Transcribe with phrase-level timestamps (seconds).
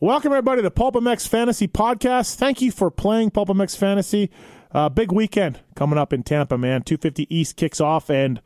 [0.00, 2.36] Welcome, everybody, to PulpMX Fantasy Podcast.
[2.36, 4.30] Thank you for playing PulpMX Fantasy.
[4.70, 6.82] Uh, big weekend coming up in Tampa, man.
[6.82, 8.40] 250 East kicks off, and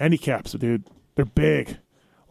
[0.00, 0.82] handicaps, dude,
[1.14, 1.78] they're big.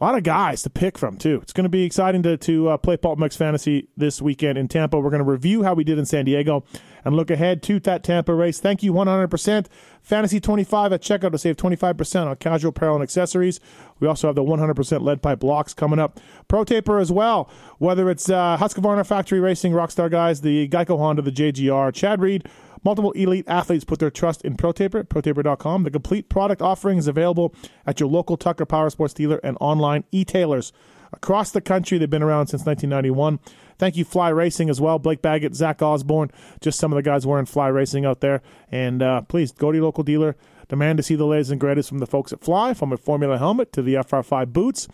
[0.02, 1.38] A lot of guys to pick from, too.
[1.44, 4.98] It's going to be exciting to, to uh, play PulpMX Fantasy this weekend in Tampa.
[4.98, 6.64] We're going to review how we did in San Diego
[7.04, 8.58] and look ahead to that Tampa race.
[8.58, 9.66] Thank you 100%.
[10.02, 13.60] Fantasy 25 at checkout to save 25% on casual apparel and accessories.
[14.00, 16.18] We also have the 100% lead pipe blocks coming up.
[16.48, 17.48] Pro Taper as well,
[17.78, 22.48] whether it's uh, Husqvarna Factory Racing, Rockstar Guys, the Geico Honda, the JGR, Chad Reed,
[22.84, 25.84] Multiple elite athletes put their trust in ProTaper, ProTaper.com.
[25.84, 27.54] The complete product offering is available
[27.86, 30.72] at your local Tucker Power Sports dealer and online e-tailers.
[31.12, 33.38] Across the country, they've been around since 1991.
[33.78, 34.98] Thank you, Fly Racing, as well.
[34.98, 38.42] Blake Baggett, Zach Osborne, just some of the guys wearing Fly Racing out there.
[38.70, 40.36] And uh, please go to your local dealer.
[40.68, 43.36] Demand to see the latest and greatest from the folks at Fly, from a Formula
[43.36, 44.88] helmet to the FR5 boots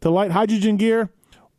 [0.00, 1.10] to light hydrogen gear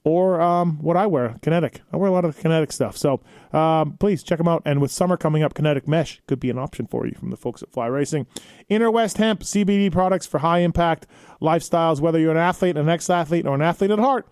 [0.06, 1.82] or um, what I wear, Kinetic.
[1.92, 2.96] I wear a lot of Kinetic stuff.
[2.96, 4.62] So um, please check them out.
[4.64, 7.36] And with summer coming up, Kinetic Mesh could be an option for you from the
[7.36, 8.28] folks at Fly Racing.
[8.70, 11.08] Inner West Hemp CBD products for high impact
[11.42, 14.28] lifestyles, whether you're an athlete, an ex athlete, or an athlete at heart.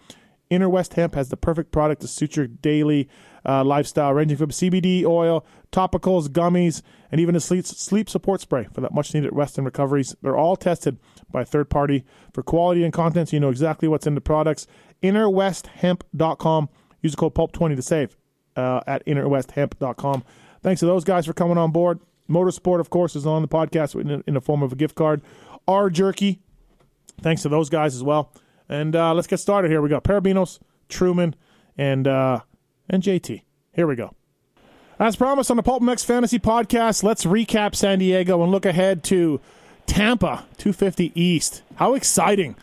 [0.51, 3.09] Inner West Hemp has the perfect product to suit your daily
[3.43, 8.67] uh, lifestyle, ranging from CBD oil, topicals, gummies, and even a sleep, sleep support spray
[8.71, 10.15] for that much needed rest and recoveries.
[10.21, 10.99] They're all tested
[11.31, 14.21] by a third party for quality and content, so you know exactly what's in the
[14.21, 14.67] products
[15.03, 16.69] innerwesthemp.com.
[17.01, 18.17] Use the code PULP20 to save
[18.55, 20.23] uh, at innerwesthemp.com.
[20.61, 21.99] Thanks to those guys for coming on board.
[22.29, 25.21] Motorsport, of course, is on the podcast in, in the form of a gift card.
[25.67, 26.39] R Jerky,
[27.21, 28.31] thanks to those guys as well.
[28.69, 29.81] And uh, let's get started here.
[29.81, 31.35] We got Perebijnos, Truman,
[31.77, 32.39] and uh,
[32.89, 33.41] and JT.
[33.73, 34.15] Here we go.
[34.99, 39.41] As promised on the PulpMX Fantasy Podcast, let's recap San Diego and look ahead to
[39.85, 41.63] Tampa 250 East.
[41.75, 42.55] How exciting!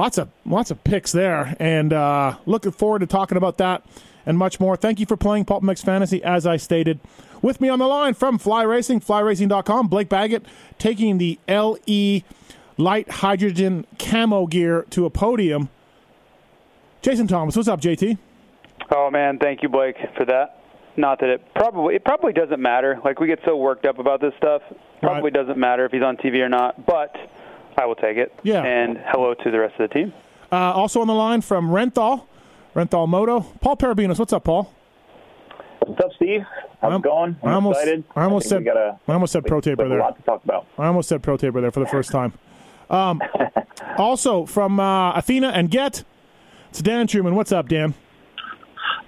[0.00, 3.84] Lots of lots of picks there, and uh, looking forward to talking about that
[4.24, 4.74] and much more.
[4.74, 7.00] Thank you for playing PulpMX Fantasy, as I stated.
[7.42, 10.46] With me on the line from Fly Racing, flyracing.com, Blake Baggett
[10.78, 12.22] taking the LE
[12.78, 15.68] light hydrogen camo gear to a podium.
[17.02, 18.16] Jason Thomas, what's up, JT?
[18.90, 20.62] Oh man, thank you, Blake, for that.
[20.96, 22.98] Not that it probably it probably doesn't matter.
[23.04, 24.62] Like we get so worked up about this stuff.
[25.00, 25.32] Probably right.
[25.34, 26.86] doesn't matter if he's on TV or not.
[26.86, 27.14] But
[27.78, 28.32] I will take it.
[28.42, 28.62] Yeah.
[28.62, 30.12] And hello to the rest of the team.
[30.52, 32.26] Uh, also on the line from Renthal,
[32.74, 34.18] Renthal Moto, Paul Perebijnos.
[34.18, 34.72] What's up, Paul?
[35.80, 36.42] What's up, Steve?
[36.80, 37.36] How's I'm, it going?
[37.42, 38.04] I'm I almost, excited.
[38.16, 39.98] I almost I said, gotta, I almost said pro taper there.
[39.98, 40.66] A lot to talk about.
[40.78, 42.32] I almost said pro taper there for the first time.
[42.88, 43.20] Um,
[43.98, 46.04] also from uh, Athena and Get,
[46.70, 47.34] it's Dan Truman.
[47.34, 47.94] What's up, Dan?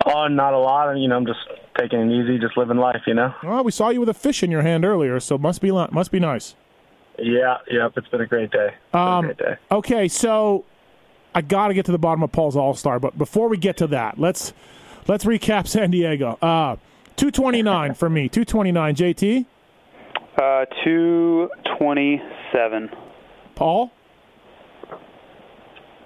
[0.07, 0.93] Oh, not a lot.
[0.95, 1.41] You know, I'm just
[1.79, 3.03] taking it easy, just living life.
[3.07, 3.35] You know.
[3.43, 6.11] Well, we saw you with a fish in your hand earlier, so must be must
[6.11, 6.55] be nice.
[7.19, 7.93] Yeah, yep.
[7.97, 8.75] It's been a great day.
[8.93, 9.57] Um, great day.
[9.71, 10.65] Okay, so
[11.35, 13.77] I got to get to the bottom of Paul's All Star, but before we get
[13.79, 14.53] to that, let's
[15.07, 16.39] let's recap San Diego.
[16.43, 16.77] Uh,
[17.17, 18.29] two twenty nine for me.
[18.29, 18.95] Two twenty nine.
[18.95, 19.47] JT.
[20.41, 22.91] Uh, two twenty seven.
[23.55, 23.93] Paul.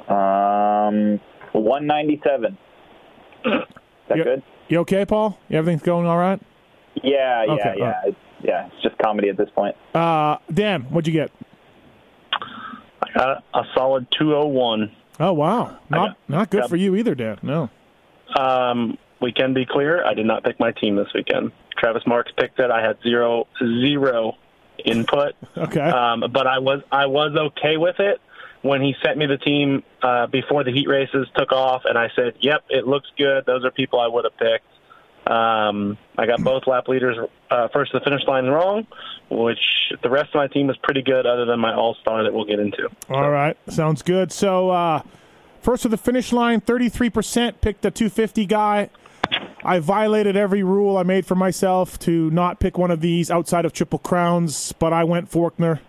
[0.09, 1.21] Um,
[1.53, 2.59] one ninety seven.
[3.45, 3.53] Is
[4.09, 4.43] that you, good?
[4.69, 5.39] You okay, Paul?
[5.51, 6.41] Everything's going all right?
[7.03, 8.01] Yeah, yeah, okay, yeah.
[8.07, 9.77] It's, yeah, it's just comedy at this point.
[9.95, 11.31] Uh, Dan, what'd you get?
[13.03, 14.95] I got a solid 201.
[15.19, 17.39] Oh wow, not got, not good got, for you either, Dan.
[17.43, 17.71] No.
[18.39, 20.05] Um, we can be clear.
[20.05, 21.53] I did not pick my team this weekend.
[21.79, 22.71] Travis Marks picked it.
[22.71, 24.37] I had zero zero
[24.85, 25.35] input.
[25.57, 25.81] okay.
[25.81, 28.21] Um, but I was I was okay with it
[28.63, 32.11] when he sent me the team uh, before the heat races took off, and I
[32.15, 33.47] said, "Yep, it looks good.
[33.47, 34.67] Those are people I would have picked."
[35.27, 37.17] Um, I got both lap leaders
[37.51, 38.87] uh, first to the finish line wrong,
[39.29, 39.59] which
[40.03, 42.45] the rest of my team was pretty good, other than my all star that we'll
[42.45, 42.85] get into.
[43.09, 43.29] All so.
[43.29, 44.31] right, sounds good.
[44.31, 45.03] So uh,
[45.61, 48.91] first to the finish line, thirty three percent picked the two fifty guy.
[49.65, 53.65] I violated every rule I made for myself to not pick one of these outside
[53.65, 55.81] of Triple Crowns, but I went Forkner.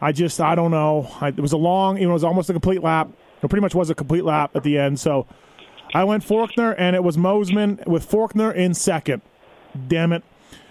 [0.00, 1.10] I just I don't know.
[1.20, 3.10] I, it was a long, it was almost a complete lap.
[3.42, 4.98] It pretty much was a complete lap at the end.
[4.98, 5.26] So
[5.94, 9.22] I went Forkner, and it was Mosiman with Forkner in second.
[9.88, 10.22] Damn it.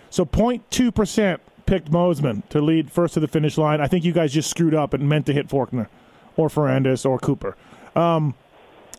[0.09, 3.81] So 0.2% picked Mosiman to lead first to the finish line.
[3.81, 5.87] I think you guys just screwed up and meant to hit Forkner
[6.37, 7.55] or Ferrandis or Cooper.
[7.95, 8.35] Um,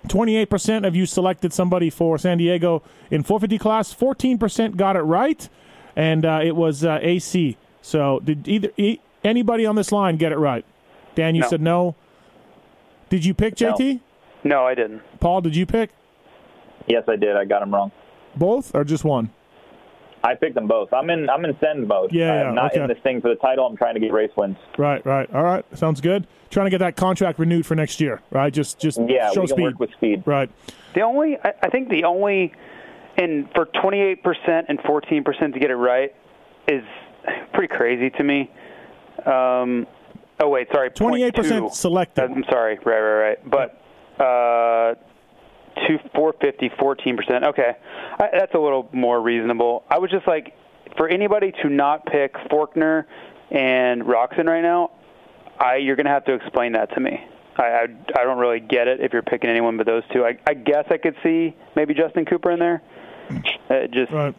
[0.08, 3.94] 28% of you selected somebody for San Diego in 450 class.
[3.94, 5.48] 14% got it right,
[5.94, 7.56] and uh, it was uh, AC.
[7.82, 10.64] So did either e- anybody on this line get it right?
[11.14, 11.48] Dan, you no.
[11.48, 11.94] said no.
[13.08, 14.00] Did you pick JT?
[14.44, 14.56] No.
[14.56, 15.02] no, I didn't.
[15.20, 15.90] Paul, did you pick?
[16.86, 17.36] Yes, I did.
[17.36, 17.92] I got them wrong.
[18.36, 19.30] Both or just one?
[20.22, 20.92] I picked them both.
[20.92, 21.30] I'm in.
[21.30, 22.12] I'm in send mode.
[22.12, 22.82] Yeah, yeah, I'm not okay.
[22.82, 23.64] in this thing for the title.
[23.66, 24.56] I'm trying to get race wins.
[24.76, 25.32] Right, right.
[25.32, 26.26] All right, sounds good.
[26.50, 28.52] Trying to get that contract renewed for next year, right?
[28.52, 29.62] Just, just Yeah, show we can speed.
[29.62, 30.22] work with speed.
[30.26, 30.50] Right.
[30.94, 32.52] The only, I, I think the only,
[33.16, 36.14] and for 28% and 14% to get it right
[36.68, 36.82] is
[37.52, 38.50] pretty crazy to me.
[39.26, 39.86] Um,
[40.40, 41.72] oh wait, sorry, 28% 0.2.
[41.72, 42.24] selected.
[42.24, 43.50] I'm sorry, right, right, right.
[43.50, 44.94] But uh,
[45.87, 47.44] two, 450, 14%.
[47.49, 47.73] Okay,
[48.19, 49.84] I, that's a little more reasonable.
[49.90, 50.55] I was just like,
[50.96, 53.05] for anybody to not pick Forkner
[53.50, 54.90] and Roczen right now,
[55.58, 57.19] I you're gonna have to explain that to me.
[57.56, 57.82] I, I
[58.19, 60.25] I don't really get it if you're picking anyone but those two.
[60.25, 62.82] I I guess I could see maybe Justin Cooper in there.
[63.70, 64.34] It just Right.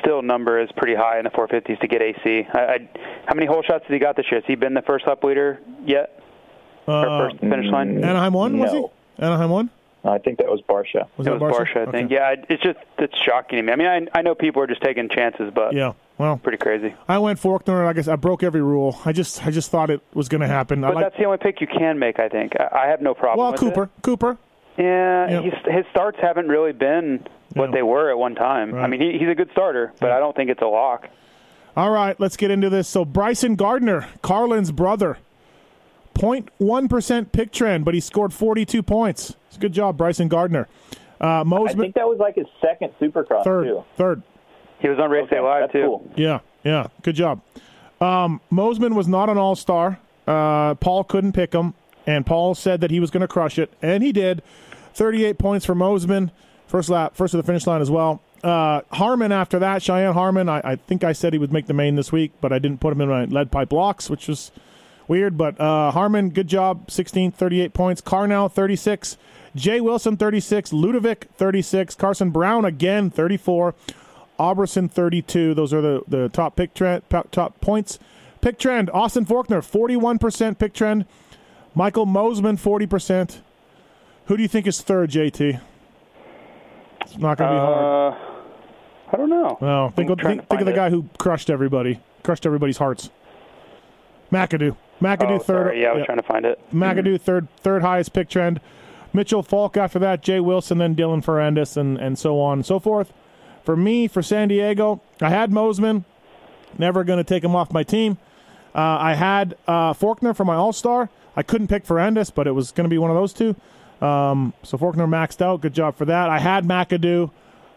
[0.00, 2.46] still number is pretty high in the 450s to get AC.
[2.52, 2.88] I, I
[3.26, 4.40] how many hole shots has he got this year?
[4.40, 6.20] Has he been the first lap leader yet?
[6.86, 8.02] or Uh, first finish line?
[8.02, 8.84] Anaheim won, was he?
[9.18, 9.70] Anaheim won?
[10.04, 11.06] I think that was Barcia.
[11.16, 11.74] Was it that was Barcia?
[11.84, 12.06] Barcia, I think.
[12.06, 12.14] Okay.
[12.14, 13.72] Yeah, it's just it's shocking to me.
[13.72, 15.92] I mean, I I know people are just taking chances, but Yeah.
[16.18, 16.94] Well, pretty crazy.
[17.08, 17.80] I went Forkner.
[17.80, 18.96] And I guess I broke every rule.
[19.04, 20.84] I just, I just thought it was going to happen.
[20.84, 21.04] I But like.
[21.06, 22.52] that's the only pick you can make, I think.
[22.60, 23.38] I, I have no problem.
[23.42, 24.32] Well, with Cooper, Cooper.
[24.76, 24.82] It.
[24.84, 25.40] Yeah, Yeah.
[25.42, 27.74] He's, his starts haven't really been what Yeah.
[27.76, 28.74] they were at one time.
[28.74, 31.08] I mean, he, he's a good starter, but I don't think it's a lock.
[31.76, 32.86] All right, let's get into this.
[32.88, 35.18] So Bryson Gardner, Carlin's brother,
[36.14, 39.34] 0.1% pick trend, but he scored 42 points.
[39.52, 40.66] It's a good job, Bryson Gardner.
[41.20, 43.84] Uh, I think that was like his second Supercross third, too.
[43.98, 44.22] third.
[44.80, 45.82] He was on Race Okay, Day Live too.
[45.82, 46.10] cool.
[46.16, 47.42] Yeah, yeah, good job.
[48.00, 49.98] Um, Mosiman was not an all star.
[50.26, 51.74] Uh, Paul couldn't pick him,
[52.06, 54.42] and Paul said that he was going to crush it, and he did.
[54.94, 56.30] 38 points for Mosiman,
[56.66, 58.22] first lap, first to the finish line as well.
[58.42, 60.48] Uh, Harmon after that, Cheyenne Harmon.
[60.48, 62.80] I, I think I said he would make the main this week, but I didn't
[62.80, 64.50] put him in my lead pipe blocks, which was
[65.08, 65.36] weird.
[65.36, 68.00] But uh, Harmon, good job, 16, 38 points.
[68.00, 69.18] Carnell, 36.
[69.54, 70.72] Jay Wilson, 36.
[70.72, 71.94] Ludovic, 36.
[71.94, 73.74] Carson Brown again, 34.
[74.38, 75.54] Auberson 32.
[75.54, 77.98] Those are the, the top pick trend, top points.
[78.40, 78.90] Pick trend.
[78.90, 81.04] Austin Forkner 41% pick trend.
[81.74, 83.40] Michael Mosiman 40%.
[84.26, 85.60] Who do you think is third, JT?
[87.02, 88.14] It's not going to be hard.
[88.14, 88.16] Uh,
[89.12, 89.58] I don't know.
[89.60, 93.10] No, think, of, think, think of the guy who crushed everybody, crushed everybody's hearts.
[94.32, 94.76] McAdoo.
[95.00, 95.44] McAdoo Oh, third.
[95.66, 95.82] sorry.
[95.82, 96.04] Yeah, I was yeah.
[96.06, 96.58] trying to find it.
[96.72, 98.60] McAdoo third third highest pick trend.
[99.14, 102.78] Mitchell Falk after that, Jay Wilson, then Dylan Ferrandis, and, and so on and so
[102.78, 103.12] forth.
[103.64, 106.04] For me, for San Diego, I had Mosiman.
[106.78, 108.18] Never going to take him off my team.
[108.74, 111.10] Uh, I had uh, Forkner for my All Star.
[111.36, 113.54] I couldn't pick Ferrandis, but it was going to be one of those two.
[114.04, 115.60] Um, so Forkner maxed out.
[115.60, 116.28] Good job for that.
[116.28, 117.30] I had McAdoo.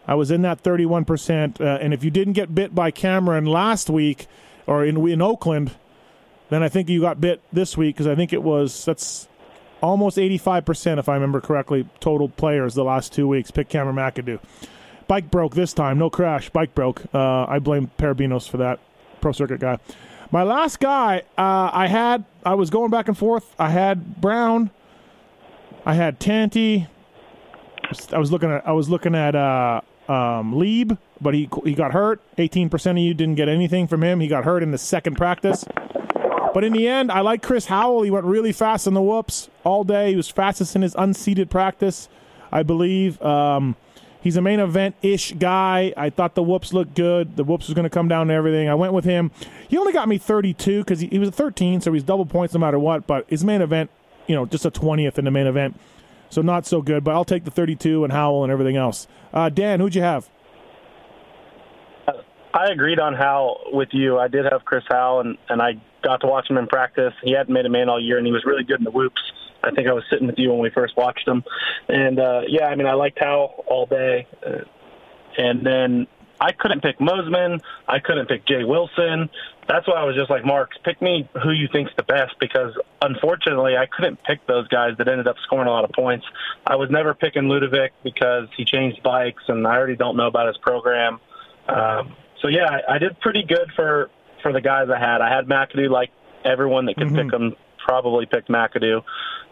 [0.08, 1.60] I was in that 31%.
[1.60, 4.26] Uh, and if you didn't get bit by Cameron last week
[4.66, 5.72] or in, in Oakland,
[6.48, 9.28] then I think you got bit this week because I think it was that's
[9.82, 14.40] almost 85% if I remember correctly total players the last two weeks pick Cameron McAdoo.
[15.08, 16.50] Bike broke this time, no crash.
[16.50, 17.02] Bike broke.
[17.14, 18.80] Uh, I blame Perebijnos for that.
[19.20, 19.78] Pro circuit guy.
[20.32, 22.24] My last guy, uh, I had.
[22.44, 23.54] I was going back and forth.
[23.58, 24.70] I had Brown.
[25.84, 26.88] I had Tanti.
[28.12, 28.66] I was looking at.
[28.66, 32.20] I was looking at uh, um, Leib, but he he got hurt.
[32.38, 34.18] Eighteen percent of you didn't get anything from him.
[34.18, 35.64] He got hurt in the second practice.
[36.56, 38.00] But in the end, I like Chris Howell.
[38.00, 40.08] He went really fast in the whoops all day.
[40.08, 42.08] He was fastest in his unseated practice,
[42.50, 43.20] I believe.
[43.20, 43.76] Um,
[44.22, 45.92] he's a main event ish guy.
[45.98, 47.36] I thought the whoops looked good.
[47.36, 48.70] The whoops was going to come down to everything.
[48.70, 49.32] I went with him.
[49.68, 52.54] He only got me 32 because he, he was a 13, so he's double points
[52.54, 53.06] no matter what.
[53.06, 53.90] But his main event,
[54.26, 55.78] you know, just a 20th in the main event.
[56.30, 59.08] So not so good, but I'll take the 32 and Howell and everything else.
[59.30, 60.30] Uh, Dan, who'd you have?
[62.54, 64.18] I agreed on Howell with you.
[64.18, 67.14] I did have Chris Howell, and, and I got to watch him in practice.
[67.22, 69.20] He hadn't made a man all year, and he was really good in the whoops.
[69.62, 71.42] I think I was sitting with you when we first watched him.
[71.88, 74.26] And, uh, yeah, I mean, I liked Howell all day.
[74.44, 74.58] Uh,
[75.36, 76.06] and then
[76.40, 77.60] I couldn't pick Mosiman.
[77.88, 79.30] I couldn't pick Jay Wilson.
[79.68, 82.72] That's why I was just like, Mark, pick me who you think's the best because
[83.02, 86.24] unfortunately I couldn't pick those guys that ended up scoring a lot of points.
[86.66, 90.46] I was never picking Ludovic because he changed bikes and I already don't know about
[90.46, 91.18] his program.
[91.68, 94.10] Um, so yeah, I, I did pretty good for
[94.46, 95.20] for the guys I had.
[95.20, 96.10] I had McAdoo like
[96.44, 99.02] everyone that could pick him probably picked McAdoo,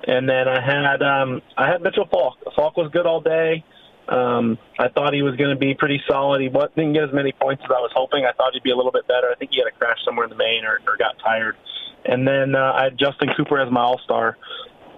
[0.06, 2.38] and then I had um, I had Mitchell Falk.
[2.54, 3.64] Falk was good all day.
[4.06, 6.40] Um, I thought he was going to be pretty solid.
[6.42, 8.24] He didn't get as many points as I was hoping.
[8.24, 9.30] I thought he'd be a little bit better.
[9.30, 11.56] I think he had a crash somewhere in the main or, or got tired.
[12.04, 14.36] And then uh, I had Justin Cooper as my All Star.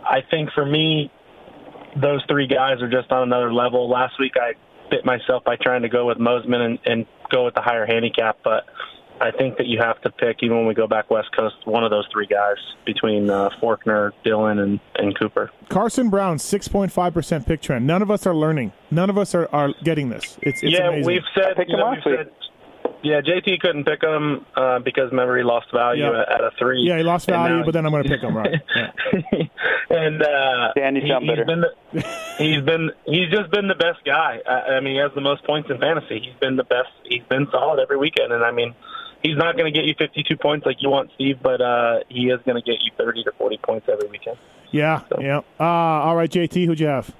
[0.05, 1.13] I think for me,
[1.95, 3.89] those three guys are just on another level.
[3.89, 4.55] Last week I
[4.91, 8.39] bit myself by trying to go with Mosiman and, and go with the higher handicap,
[8.43, 8.65] but
[9.21, 11.85] I think that you have to pick, even when we go back West Coast, one
[11.85, 15.51] of those three guys between uh, Forkner, Dylan, and, and Cooper.
[15.71, 17.87] Carson Brown, 6.5% pick trend.
[17.87, 18.73] None of us are learning.
[18.91, 20.37] None of us are, are getting this.
[20.43, 21.07] It's, it's yeah, amazing.
[21.07, 22.31] we've said, picked you him know, we've said
[23.03, 26.21] Yeah, JT couldn't pick him uh, because remember he lost value Yeah.
[26.23, 26.83] at, at a three.
[26.83, 28.55] Yeah, he lost value, now but then I'm going to pick him right.
[28.73, 29.43] Yeah.
[29.89, 32.03] and uh, Dan, he, sound he's been the,
[32.39, 34.41] he's been he's just been the best guy.
[34.47, 36.21] I, I mean, he has the most points in fantasy.
[36.21, 36.91] He's been the best.
[37.05, 38.75] He's been solid every weekend, and I mean,
[39.27, 42.29] he's not going to get you 52 points like you want, Steve, but uh, he
[42.29, 44.37] is going to get you 30 to 40 points every weekend.
[44.71, 45.39] Yeah, yeah.
[45.59, 47.15] Uh, all right, JT, who'd you have?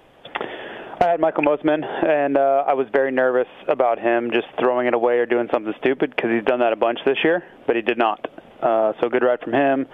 [0.99, 4.95] I had Michael Mosiman, and uh, I was very nervous about him just throwing it
[4.95, 7.83] away or doing something stupid because he's done that a bunch this year, but he
[7.83, 8.27] did not.
[8.63, 9.87] Uh, so good ride from him.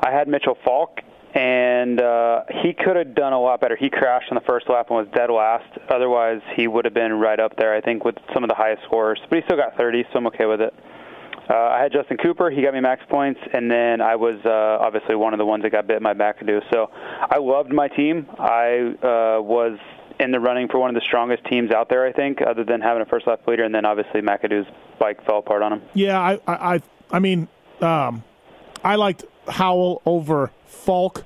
[0.00, 1.00] I had Mitchell Falk,
[1.34, 3.76] and uh, he could have done a lot better.
[3.76, 5.68] He crashed on the first lap and was dead last.
[5.90, 8.82] Otherwise, he would have been right up there, I think, with some of the highest
[8.84, 9.20] scores.
[9.28, 10.72] But he still got 30, so I'm okay with it.
[11.48, 12.50] Uh, I had Justin Cooper.
[12.50, 15.62] He got me max points, and then I was uh, obviously one of the ones
[15.62, 16.60] that got bit my McAdoo.
[16.70, 18.26] So I loved my team.
[18.38, 19.78] I uh, was
[20.20, 22.80] in the running for one of the strongest teams out there, I think, other than
[22.80, 24.66] having a first lap leader, and then obviously McAdoo's
[24.98, 25.82] bike fell apart on him.
[25.94, 27.48] Yeah, I, I, I, mean,
[27.80, 28.24] um,
[28.84, 31.24] I liked Howell over Falk.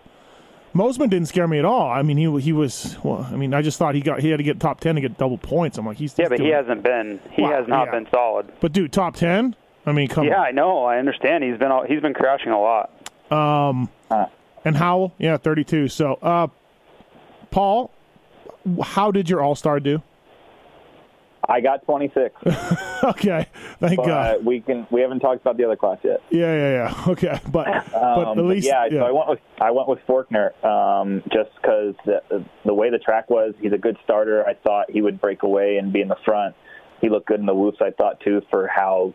[0.75, 1.91] Mosiman didn't scare me at all.
[1.91, 2.97] I mean, he he was.
[3.03, 5.03] Well, I mean, I just thought he got he had to get top ten to
[5.03, 5.77] get double points.
[5.77, 7.21] I'm like, he's Yeah, but he hasn't been.
[7.31, 7.91] He has not yeah.
[7.91, 8.51] been solid.
[8.59, 9.55] But dude, top ten.
[9.87, 10.85] I mean, come Yeah, I know.
[10.85, 11.43] I understand.
[11.45, 12.91] He's been all, he's been crashing a lot.
[13.31, 13.89] on.
[14.65, 15.89] And Howell, yeah, 32.
[15.89, 16.47] So, uh,
[17.51, 17.91] Paul,
[18.81, 20.03] how did your All Star do?
[21.49, 22.37] I got 26,
[23.05, 23.49] okay,
[23.81, 24.45] thank but God.
[24.45, 26.23] we can we haven't talked about the other class yet.
[26.31, 27.05] Yeah, yeah, yeah.
[27.09, 30.55] Okay, but but Um, at least yeah, so I went with I went with Forkner
[30.65, 33.55] um, just because the, the way the track was.
[33.61, 34.47] He's a good starter.
[34.47, 36.55] I thought he would break away and be in the front.
[37.01, 37.79] He looked good in the whoops.
[37.81, 39.13] I thought too for how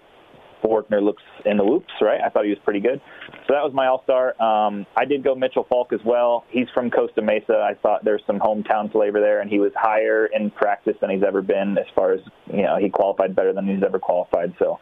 [0.63, 1.93] Forkner looks in the whoops.
[2.01, 3.01] Right, I thought he was pretty good.
[3.47, 4.39] So that was my all star.
[4.41, 6.45] Um, I did go Mitchell Falk as well.
[6.49, 7.65] He's from Costa Mesa.
[7.69, 11.23] I thought there's some hometown flavor there, and he was higher in practice than he's
[11.23, 11.77] ever been.
[11.77, 12.21] As far as
[12.51, 14.53] you know, he qualified better than he's ever qualified.
[14.59, 14.79] So.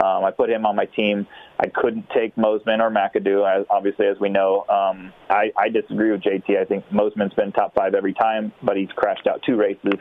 [0.00, 1.26] Um, I put him on my team.
[1.58, 4.64] I couldn't take Mosiman or McAdoo, as, obviously, as we know.
[4.68, 6.56] Um, I, I disagree with JT.
[6.56, 9.98] I think Mosiman's been top five every time, but he's crashed out two races.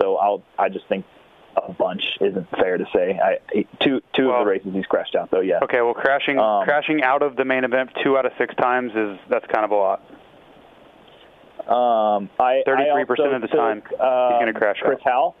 [0.00, 1.04] So I'll, I just think
[1.56, 3.18] a bunch isn't fair to say.
[3.22, 5.60] I, two two Well- of the races he's crashed out, though, yeah.
[5.62, 8.92] Okay, well, crashing Um, crashing out of the main event two out of six times
[8.94, 10.02] is that's kind of a lot.
[11.66, 15.10] Um, I, 33% of the time, took, he's gonna um, crash Chris out.
[15.10, 15.36] Howell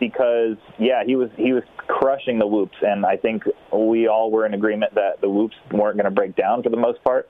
[0.00, 4.46] because yeah, he was he was crushing the whoops, and I think we all were
[4.46, 7.28] in agreement that the whoops weren't going to break down for the most part.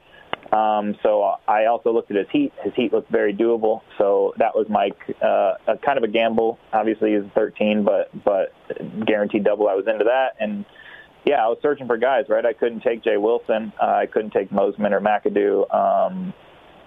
[0.52, 2.52] Um, so I also looked at his heat.
[2.62, 3.80] His heat looked very doable.
[3.98, 4.90] So that was my
[5.22, 6.58] uh, a kind of a gamble.
[6.72, 8.52] Obviously, he's 13, but but
[9.06, 9.68] guaranteed double.
[9.68, 10.64] I was into that, and
[11.24, 12.26] yeah, I was searching for guys.
[12.28, 13.72] Right, I couldn't take Jay Wilson.
[13.80, 15.74] Uh, I couldn't take Mosiman or McAdoo.
[15.74, 16.32] Um,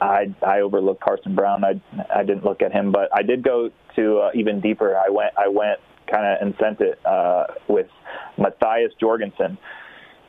[0.01, 1.63] I I overlooked Carson Brown.
[1.63, 1.81] I
[2.13, 4.97] I didn't look at him, but I did go to uh, even deeper.
[4.97, 7.87] I went I went kind of and sent it uh, with
[8.37, 9.57] Matthias Jorgensen.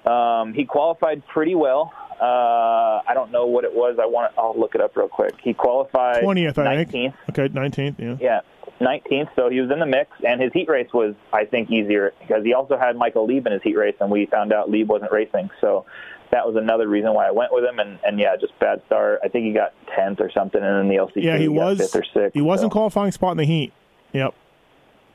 [0.05, 1.93] Um, he qualified pretty well.
[2.21, 3.97] Uh, I don't know what it was.
[4.01, 4.33] I want.
[4.37, 5.35] I'll look it up real quick.
[5.43, 6.91] He qualified 20th, I 19th.
[6.91, 7.15] think.
[7.31, 7.99] Okay, 19th.
[7.99, 8.17] Yeah.
[8.21, 8.41] Yeah,
[8.87, 9.29] 19th.
[9.37, 12.45] So he was in the mix, and his heat race was, I think, easier because
[12.45, 15.13] he also had Michael Leib in his heat race, and we found out Leib wasn't
[15.13, 15.49] racing.
[15.63, 15.87] So
[16.31, 17.79] that was another reason why I went with him.
[17.79, 19.21] And, and yeah, just bad start.
[19.25, 21.79] I think he got 10th or something, and then the LCQ Yeah, he got was.
[21.79, 22.35] fifth or sixth.
[22.35, 22.75] He wasn't so.
[22.75, 23.73] qualifying spot in the heat.
[24.13, 24.35] Yep.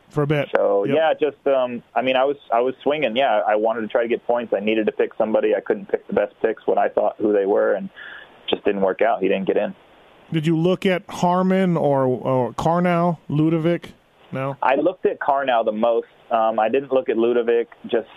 [0.09, 0.49] For a bit.
[0.55, 0.95] So Yep.
[0.95, 3.15] yeah, just um, I mean, I was I was swinging.
[3.17, 4.53] Yeah, I wanted to try to get points.
[4.55, 5.55] I needed to pick somebody.
[5.55, 7.89] I couldn't pick the best picks, what I thought who they were, and
[8.49, 9.21] just didn't work out.
[9.21, 9.75] He didn't get in.
[10.31, 13.93] Did you look at Harmon or or Karnow, Ludovic?
[14.31, 14.57] No.
[14.61, 16.07] I looked at Karnow the most.
[16.31, 17.67] Um, I didn't look at Ludovic.
[17.87, 18.07] Just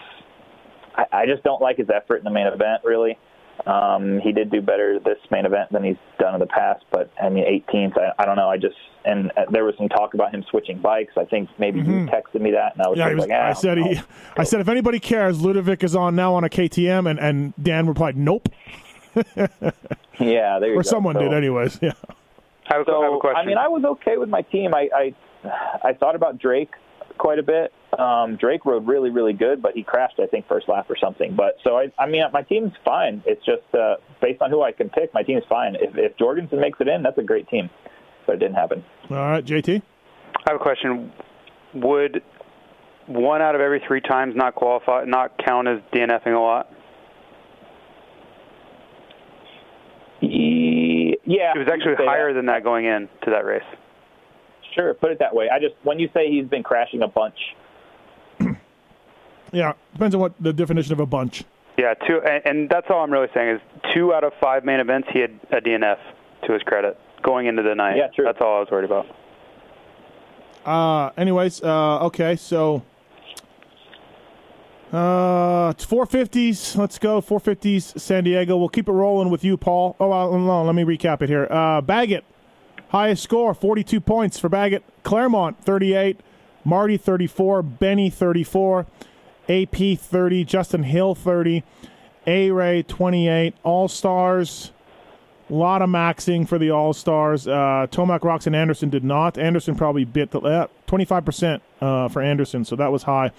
[0.96, 2.82] I, I just don't like his effort in the main event.
[2.84, 3.18] Really,
[3.66, 6.84] um, he did do better this main event than he's done in the past.
[6.90, 7.98] But I mean, 18th.
[7.98, 8.48] I, I don't know.
[8.48, 11.14] I just and uh, there was some talk about him switching bikes.
[11.16, 12.98] I think maybe you texted me that, and I was Mm-hmm.
[12.98, 14.00] Yeah, just he was, like, ah, I said he.
[14.36, 17.86] I said if anybody cares, Ludovic is on now on a KTM, and and Dan
[17.86, 18.48] replied, nope,
[20.20, 20.82] yeah, there you or go.
[20.82, 21.78] someone So- did, anyways.
[21.88, 21.92] Yeah.
[22.70, 23.36] I have, a- I have a So question.
[23.42, 24.74] I mean, I was okay with my team.
[24.74, 25.14] I I,
[25.82, 26.70] I thought about Drake
[27.16, 27.72] quite a bit.
[27.96, 31.34] Um, Drake rode really really good, but he crashed I think first lap or something.
[31.34, 33.22] But so I I mean my team's fine.
[33.26, 35.74] It's just uh, based on who I can pick, my team's fine.
[35.74, 37.70] If if Jorgensen makes it in, that's a great team.
[38.26, 38.84] But it didn't happen.
[39.10, 39.80] All right, JT.
[40.36, 41.12] I have a question.
[41.74, 42.22] Would
[43.06, 46.70] one out of every three times not qualify, not count as DNFing a lot?
[50.20, 52.38] Yeah, It was actually you could say higher that.
[52.38, 53.62] than that going in to that race.
[54.74, 55.48] Sure, put it that way.
[55.52, 57.36] I just when you say he's been crashing a bunch,
[59.52, 61.44] Yeah, depends on what the definition of a bunch.
[61.78, 63.60] Yeah, two, and, and that's all I'm really saying is
[63.94, 65.98] two out of five main events he had a DNF
[66.46, 67.96] to his credit going into the night.
[67.96, 68.24] Yeah, true.
[68.24, 69.06] That's all I was worried about.
[70.66, 72.82] Uh, anyways, uh, okay, so
[74.92, 76.76] Uh, it's 450s.
[76.76, 77.98] Let's go 450s.
[78.00, 78.56] San Diego.
[78.56, 79.94] We'll keep it rolling with you, Paul.
[80.00, 81.46] Oh, no, let me recap it here.
[81.50, 82.24] Uh, Baggett,
[82.88, 84.82] highest score, 42 points for Baggett.
[85.02, 86.20] Claremont, 38.
[86.64, 87.62] Marty, 34.
[87.62, 88.86] Benny, 34.
[89.48, 90.44] AP, 30.
[90.44, 91.64] Justin Hill, 30.
[92.26, 93.54] A Ray, 28.
[93.62, 94.72] All Stars.
[95.50, 97.48] A lot of maxing for the All Stars.
[97.48, 99.38] Uh, Tomac, and Anderson did not.
[99.38, 103.30] Anderson probably bit the, uh, 25% uh, for Anderson, so that was high.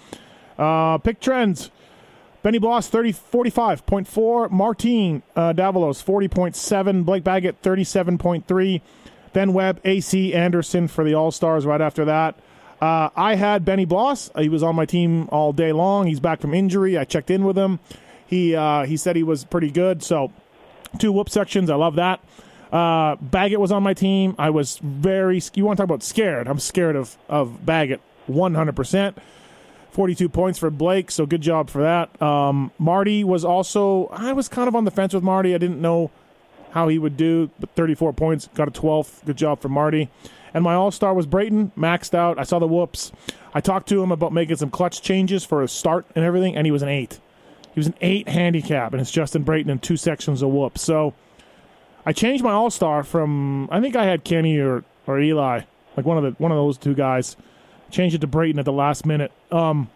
[0.57, 1.69] Uh, pick trends.
[2.41, 4.49] Benny Bloss, 30, 45.4.
[4.49, 7.05] Martin uh, Davalos, 40.7.
[7.05, 8.81] Blake Baggett, 37.3.
[9.33, 12.39] Ben Webb, AC Anderson for the All Stars right after that.
[12.81, 14.31] Uh, I had Benny Bloss.
[14.37, 16.07] He was on my team all day long.
[16.07, 16.97] He's back from injury.
[16.97, 17.79] I checked in with him.
[18.25, 20.03] He uh, he said he was pretty good.
[20.03, 20.31] So
[20.97, 21.69] two whoop sections.
[21.69, 22.23] I love that.
[22.71, 24.35] Uh, Baggett was on my team.
[24.37, 25.41] I was very.
[25.55, 26.47] You want to talk about scared?
[26.47, 28.75] I'm scared of of Baggett 100.
[28.75, 29.17] percent
[29.91, 32.21] 42 points for Blake, so good job for that.
[32.21, 35.55] Um, Marty was also, I was kind of on the fence with Marty.
[35.55, 36.11] I didn't know
[36.71, 39.25] how he would do, but 34 points, got a 12th.
[39.25, 40.09] Good job for Marty.
[40.53, 42.39] And my all star was Brayton, maxed out.
[42.39, 43.11] I saw the whoops.
[43.53, 46.65] I talked to him about making some clutch changes for a start and everything, and
[46.65, 47.19] he was an eight.
[47.73, 50.81] He was an eight handicap, and it's Justin Brayton in two sections of whoops.
[50.81, 51.13] So
[52.05, 55.61] I changed my all star from, I think I had Kenny or, or Eli,
[55.95, 57.35] like one of the one of those two guys
[57.91, 59.31] changed it to Brayton at the last minute.
[59.51, 59.89] Um,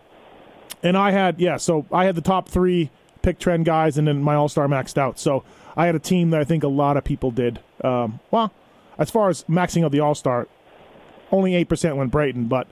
[0.82, 2.90] and I had yeah, so I had the top three
[3.22, 5.18] pick trend guys, and then my all star maxed out.
[5.20, 5.44] So
[5.76, 7.60] I had a team that I think a lot of people did.
[7.84, 8.54] Um, well,
[8.98, 10.48] as far as maxing out the all star,
[11.32, 12.68] only eight percent went Brayton, but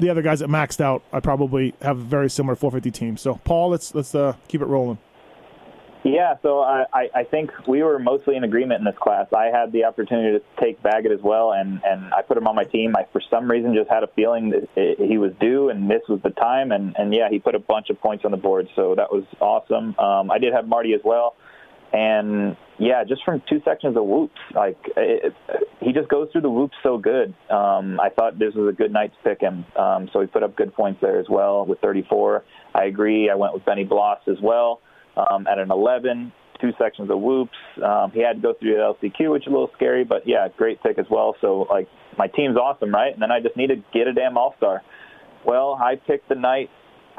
[0.00, 3.16] the other guys that maxed out, I probably have a very similar 450 team.
[3.16, 4.98] So Paul, let's let's uh, keep it rolling.
[6.04, 9.26] Yeah, so I, I think we were mostly in agreement in this class.
[9.36, 12.54] I had the opportunity to take Baggett as well, and, and I put him on
[12.54, 12.94] my team.
[12.96, 16.20] I, for some reason, just had a feeling that he was due, and this was
[16.22, 16.70] the time.
[16.70, 19.24] And, and yeah, he put a bunch of points on the board, so that was
[19.40, 19.98] awesome.
[19.98, 21.34] Um, I did have Marty as well,
[21.92, 25.32] and yeah, just from two sections of whoops, like it,
[25.80, 27.34] he just goes through the whoops so good.
[27.50, 30.42] Um, I thought this was a good night to pick him, um, so he put
[30.42, 32.44] up good points there as well with 34.
[32.74, 33.30] I agree.
[33.30, 34.80] I went with Benny Bloss as well
[35.16, 37.56] um, at an 11, two sections of whoops.
[37.82, 40.48] Um, he had to go through the LCQ, which is a little scary, but yeah,
[40.56, 41.36] great pick as well.
[41.40, 43.12] So like my team's awesome, right?
[43.12, 44.82] And then I just need to get a damn All Star.
[45.44, 46.68] Well, I picked the night.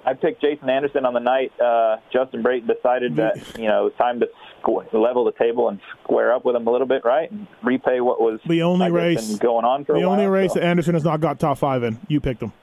[0.06, 1.52] I picked Jason Anderson on the night.
[1.60, 4.28] Uh, Justin Brayton decided that you know it was time to
[4.64, 7.30] squ- level the table and square up with him a little bit, right?
[7.32, 10.54] And repay what was the only guess, race going on for the only while, race
[10.54, 10.60] so.
[10.60, 12.00] that Anderson has not got top five in.
[12.08, 12.54] You picked him.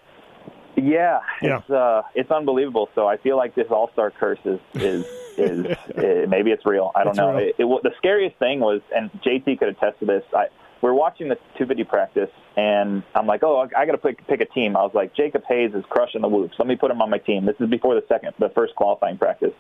[0.79, 1.59] Yeah, Yeah.
[1.61, 2.91] it's uh, it's unbelievable.
[2.95, 5.07] So I feel like this All Star curse is is
[5.39, 6.93] is uh, maybe it's real.
[6.95, 7.37] I don't It's know.
[7.39, 10.23] It, it, the scariest thing was, and JT could attest to this.
[10.35, 10.47] I
[10.83, 14.45] we're watching the 250 practice, and I'm like, oh, I got to pick pick a
[14.47, 14.77] team.
[14.77, 16.55] I was like, Jacob Hayes is crushing the whoops.
[16.59, 17.47] Let me put him on my team.
[17.47, 19.53] This is before the second, the first qualifying practice.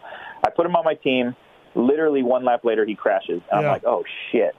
[0.46, 1.34] I put him on my team.
[1.74, 3.42] Literally one lap later, he crashes.
[3.52, 3.68] And Yeah.
[3.68, 4.54] I'm like, oh shit.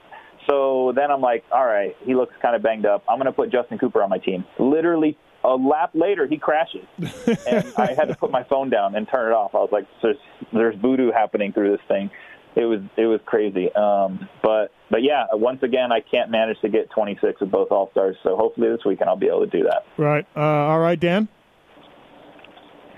[0.50, 3.04] So then I'm like, all right, he looks kind of banged up.
[3.10, 4.46] I'm going to put Justin Cooper on my team.
[4.60, 6.86] Literally a lap later, he crashes,
[7.48, 9.54] and I had to put my phone down and turn it off.
[9.56, 10.17] I was like, there's
[10.54, 12.10] there's voodoo happening through this thing.
[12.56, 13.72] It was it was crazy.
[13.74, 17.89] Um, but but yeah, once again, I can't manage to get 26 of both All
[17.91, 18.15] Stars.
[18.23, 19.86] So hopefully this weekend I'll be able to do that.
[19.97, 20.26] Right.
[20.36, 21.28] Uh, all right, Dan.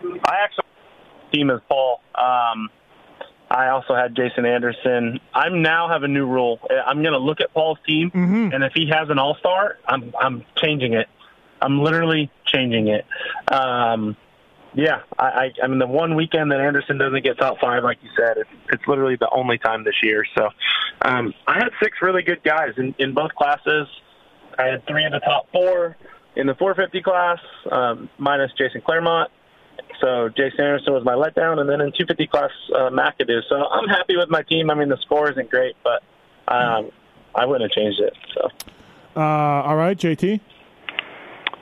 [0.04, 0.66] I actually
[1.32, 2.02] team as Paul.
[2.16, 2.70] Um,
[3.52, 5.20] I also had Jason Anderson.
[5.34, 6.60] I now have a new rule.
[6.86, 8.12] I'm going to look at Paul's team,
[8.54, 11.08] and if he has an All Star, I'm I'm changing it.
[11.62, 13.06] I'm literally changing it.
[13.52, 14.16] Um,
[14.74, 17.98] yeah, I, I, I mean the one weekend that Anderson doesn't get top five, like
[18.04, 20.26] you said, it's, it's literally the only time this year.
[20.38, 20.50] So
[21.02, 23.88] um, I had six really good guys in, in both classes.
[24.58, 25.98] I had three of the top four
[26.36, 27.40] in the 450 class,
[27.72, 29.32] um, minus Jason Claremont.
[30.02, 33.42] So Jason Anderson was my letdown, and then in 250 class, uh, McAdoo.
[33.50, 34.70] So I'm happy with my team.
[34.70, 36.04] I mean, the score isn't great, but
[36.48, 36.92] um,
[37.36, 38.14] I wouldn't have changed it.
[38.34, 38.50] So
[39.16, 40.40] Uh, all right, JT.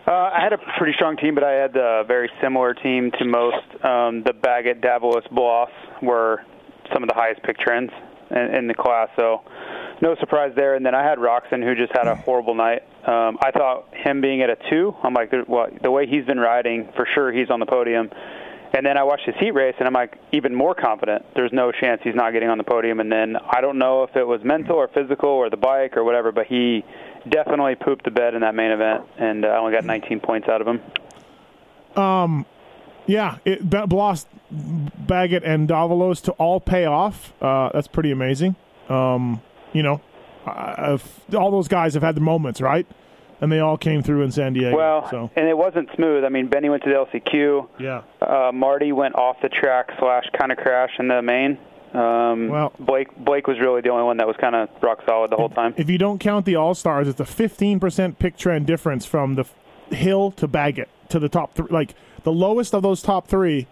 [0.07, 3.25] Uh, I had a pretty strong team, but I had a very similar team to
[3.25, 3.57] most.
[3.83, 5.69] Um, the Baggett, Davalos, Bloss
[6.01, 6.45] were
[6.93, 7.91] some of the highest pick trends
[8.31, 9.41] in, in the class, so
[10.01, 10.75] no surprise there.
[10.75, 12.83] And then I had Roczen, who just had a horrible night.
[13.05, 16.39] Um, I thought him being at a two, I'm like, well, the way he's been
[16.39, 18.09] riding, for sure he's on the podium.
[18.73, 21.25] And then I watched his heat race, and I'm like even more confident.
[21.35, 23.01] There's no chance he's not getting on the podium.
[23.01, 26.03] And then I don't know if it was mental or physical or the bike or
[26.03, 26.83] whatever, but he
[27.29, 30.47] definitely pooped the bed in that main event, and uh, I only got 19 points
[30.49, 30.81] out of him.
[32.01, 32.45] Um,
[33.05, 37.33] Yeah, it, B- Bloss, Baggett, and Davalos to all pay off.
[37.41, 38.55] Uh, that's pretty amazing.
[38.89, 39.41] Um,
[39.73, 40.01] you know,
[40.47, 42.85] if- all those guys have had the moments, right?
[43.39, 44.75] and they all came through in San Diego.
[44.75, 46.23] Well, so and it wasn't smooth.
[46.25, 47.67] I mean, Benny went to the LCQ.
[47.77, 51.59] yeah, Uh, Marty went off the track slash kind of crash in the main.
[51.97, 55.31] Um, Well- Blake Blake was really the only one that was kind of rock solid
[55.31, 55.73] the whole time.
[55.77, 59.45] if you don't count the All Stars, it's a 15% pick trend difference from the
[59.95, 61.67] hill to Baggett to the top three.
[61.69, 63.67] Like the lowest of those top three,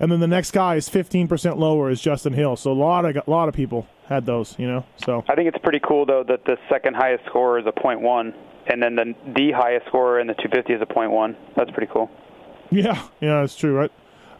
[0.00, 2.56] and then the next guy is 15% lower is Justin Hill.
[2.56, 4.84] So a lot of a lot of people had those, you know.
[4.96, 8.00] So I think it's pretty cool though that the second highest scorer is a point
[8.00, 8.34] one,
[8.66, 11.36] and then the the highest scorer in the 250 is a point one.
[11.56, 12.10] That's pretty cool.
[12.70, 13.90] yeah, yeah, that's true, right?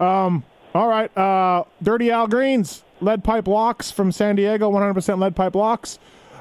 [0.01, 5.37] Um, all right, uh, Dirty Al Greens, lead pipe locks from San Diego, 100% lead
[5.37, 5.99] pipe locks.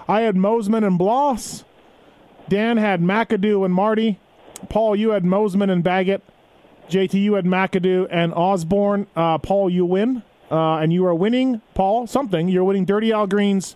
[0.07, 1.63] I had Mosiman and Bloss.
[2.49, 4.19] Dan had McAdoo and Marty.
[4.69, 6.23] Paul, you had Mosiman and Baggett.
[6.89, 9.07] JT, you had McAdoo and Osborne.
[9.15, 10.23] Uh, Paul, you win.
[10.49, 12.47] Uh, and you are winning, Paul, something.
[12.47, 13.75] You're winning Dirty Al Green's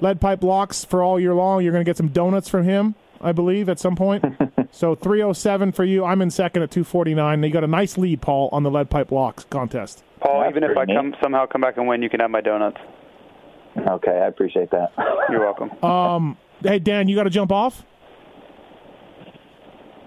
[0.00, 1.62] lead pipe locks for all year long.
[1.62, 4.24] You're going to get some donuts from him, I believe, at some point.
[4.70, 6.04] so 307 for you.
[6.04, 7.42] I'm in second at 249.
[7.42, 10.04] You got a nice lead, Paul, on the lead pipe locks contest.
[10.20, 12.30] Paul, That's even if I pretty come somehow come back and win, you can have
[12.30, 12.78] my donuts.
[13.76, 14.92] Okay, I appreciate that.
[15.30, 15.70] You're welcome.
[15.84, 17.84] Um, hey, Dan, you got to jump off?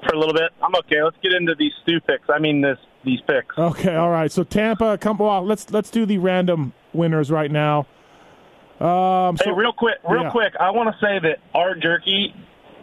[0.07, 1.01] For a little bit, I'm okay.
[1.03, 2.27] Let's get into these stew picks.
[2.29, 3.57] I mean, this these picks.
[3.57, 4.31] Okay, all right.
[4.31, 5.17] So Tampa, come.
[5.17, 7.85] Well, let's let's do the random winners right now.
[8.79, 10.31] Um, Hey, so, real quick, real Yeah.
[10.31, 12.33] quick, I want to say that our jerky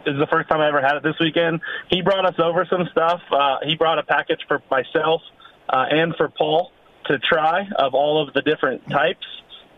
[0.05, 1.61] is the first time I ever had it this weekend.
[1.89, 3.21] He brought us over some stuff.
[3.31, 5.21] Uh, he brought a package for myself
[5.67, 6.71] uh, and for Paul
[7.05, 9.25] to try of all of the different types,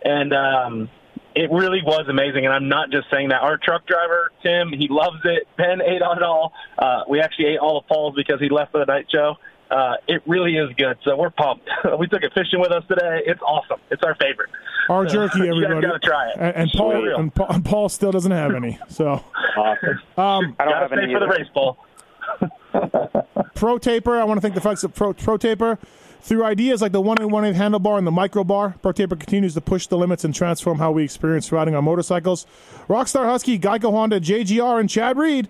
[0.03, 0.89] and um,
[1.35, 2.45] it really was amazing.
[2.45, 3.41] And I'm not just saying that.
[3.41, 5.47] Our truck driver Tim, he loves it.
[5.57, 6.53] Ben ate on it all.
[6.77, 9.35] Uh, we actually ate all of Paul's because he left for the night show.
[9.71, 11.67] Uh, it really is good, so we're pumped.
[11.97, 13.21] we took it fishing with us today.
[13.25, 13.79] It's awesome.
[13.89, 14.49] It's our favorite.
[14.89, 15.87] our jerky, You guys everybody.
[15.87, 16.35] gotta try it.
[16.37, 18.77] And, and Paul and Paul, and Paul still doesn't have any.
[18.89, 19.23] So
[19.55, 19.89] awesome.
[20.17, 21.77] um, I don't Gotta have stay any for the race, Paul.
[23.55, 25.77] Pro Taper, I want to thank the folks at Pro, Pro Taper.
[26.23, 29.15] Through ideas like the 1 in 1 8 handlebar and the micro bar, Pro Taper
[29.15, 32.45] continues to push the limits and transform how we experience riding our motorcycles.
[32.87, 35.49] Rockstar Husky, Geico Honda, JGR, and Chad Reed,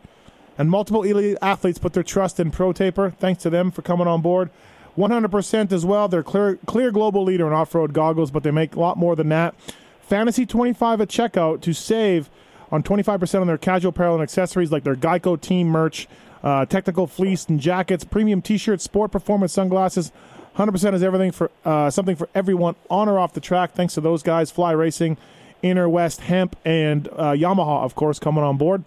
[0.61, 3.09] and multiple elite athletes put their trust in Pro Taper.
[3.09, 4.51] Thanks to them for coming on board.
[4.95, 6.07] 100% as well.
[6.07, 9.15] They're clear, clear global leader in off road goggles, but they make a lot more
[9.15, 9.55] than that.
[10.01, 12.29] Fantasy 25 at checkout to save
[12.71, 16.07] on 25% on their casual apparel and accessories like their Geico team merch,
[16.43, 20.11] uh, technical fleece and jackets, premium t-shirts, sport performance sunglasses.
[20.57, 23.71] 100% is everything for uh, something for everyone on or off the track.
[23.71, 25.17] Thanks to those guys, Fly Racing,
[25.63, 28.83] Inner West Hemp, and uh, Yamaha, of course, coming on board.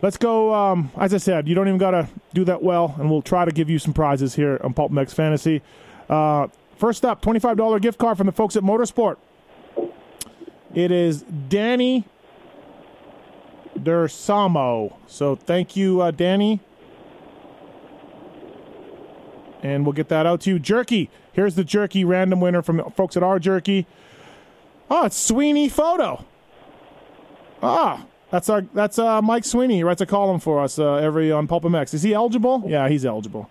[0.00, 0.54] Let's go.
[0.54, 3.44] Um, as I said, you don't even got to do that well, and we'll try
[3.44, 5.62] to give you some prizes here on Pulp MX Fantasy.
[6.08, 9.16] Uh, first up, $25 gift card from the folks at Motorsport.
[10.74, 12.04] It is Danny
[13.76, 14.94] Dersamo.
[15.06, 16.60] So thank you, uh, Danny.
[19.62, 20.58] And we'll get that out to you.
[20.58, 21.10] Jerky.
[21.32, 23.86] Here's the jerky random winner from the folks at our jerky.
[24.90, 26.24] Oh, it's Sweeney Photo.
[27.62, 29.76] Ah, that's our that's uh, Mike Sweeney.
[29.76, 31.94] He writes a column for us uh, every on Pulp MX.
[31.94, 32.64] Is he eligible?
[32.66, 33.50] Yeah, he's eligible.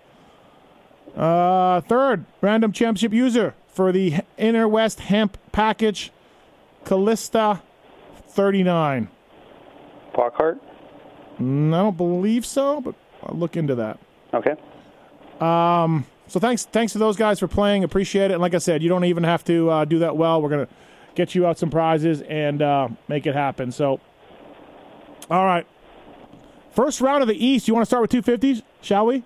[1.16, 6.12] Uh, third random championship user for the Inner West Hemp package,
[6.86, 7.62] Callista
[8.30, 9.10] thirty nine.
[10.14, 10.60] Parkhart.
[11.40, 14.00] Mm, I don't believe so, but I'll look into that.
[14.34, 14.56] Okay.
[16.28, 17.84] So thanks, thanks to those guys for playing.
[17.84, 18.34] Appreciate it.
[18.34, 20.42] And like I said, you don't even have to uh, do that well.
[20.42, 20.68] We're gonna
[21.16, 23.72] get you out some prizes and uh, make it happen.
[23.72, 24.02] So,
[25.30, 25.66] all right,
[26.74, 27.68] first round of the East.
[27.68, 29.24] You want to start with two fifties, shall we?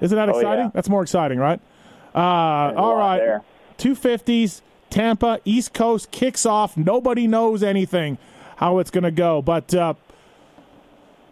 [0.00, 0.64] Isn't that Oh, exciting?
[0.66, 0.70] yeah.
[0.74, 1.60] That's more exciting, right?
[2.14, 2.18] Uh,
[2.76, 3.42] all right, there.
[3.76, 4.62] two fifties.
[4.90, 6.76] Tampa East Coast kicks off.
[6.76, 8.16] Nobody knows anything
[8.56, 9.74] how it's gonna go, but.
[9.74, 9.94] Uh,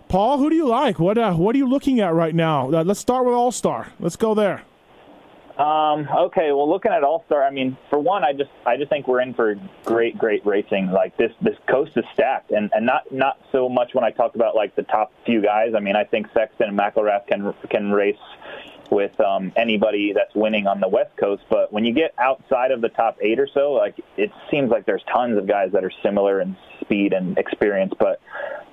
[0.09, 0.99] Paul, who do you like?
[0.99, 2.71] What uh, what are you looking at right now?
[2.71, 3.89] Uh, let's start with All Star.
[3.99, 4.61] Let's go there.
[5.59, 8.89] Um, okay, well, looking at All Star, I mean, for one, I just I just
[8.89, 10.91] think we're in for great, great racing.
[10.91, 14.35] Like this, this coast is stacked, and and not not so much when I talk
[14.35, 15.75] about like the top few guys.
[15.77, 18.17] I mean, I think Sexton and McElrath can can race
[18.91, 21.43] with um, anybody that's winning on the West Coast.
[21.51, 24.87] But when you get outside of the top eight or so, like it seems like
[24.87, 27.93] there's tons of guys that are similar in speed and experience.
[27.99, 28.21] But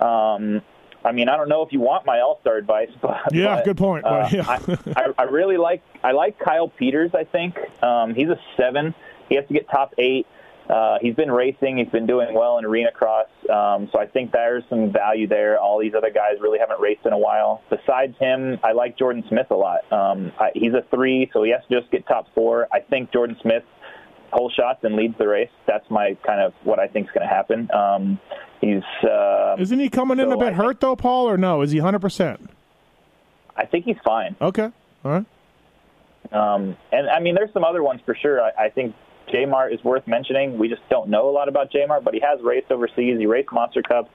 [0.06, 0.62] um,
[1.10, 3.66] I mean, I don't know if you want my All Star advice, but Yeah, but,
[3.66, 4.06] good point.
[4.06, 4.46] uh, But, yeah.
[4.48, 7.12] I, I, I really like I like Kyle Peters.
[7.14, 8.94] I think um, he's a seven.
[9.28, 10.26] He has to get top eight.
[10.70, 11.80] Uh, he's been racing.
[11.80, 13.26] He's been doing well in arena cross.
[13.50, 15.60] Um, so I think there's some value there.
[15.60, 17.64] All these other guys really haven't raced in a while.
[17.72, 19.92] Besides him, I like Jordan Smith a lot.
[19.92, 22.68] Um, I, he's a three, so he has to just get top four.
[22.72, 23.64] I think Jordan Smith
[24.32, 25.50] hole shots and leads the race.
[25.68, 27.70] That's my kind of what I think is going to happen.
[27.72, 28.20] Um,
[28.62, 31.62] he's uh, Isn't he coming in a bit I hurt though, Paul, or no?
[31.62, 32.48] Is he 100%?
[33.56, 34.36] I think he's fine.
[34.42, 34.72] Okay.
[35.04, 35.26] All right.
[36.32, 38.42] Um, and I mean, there's some other ones for sure.
[38.42, 38.96] I, I think
[39.32, 40.58] J Mart is worth mentioning.
[40.58, 43.18] We just don't know a lot about J Mart, but he has raced overseas.
[43.18, 44.10] He raced Monster Cup.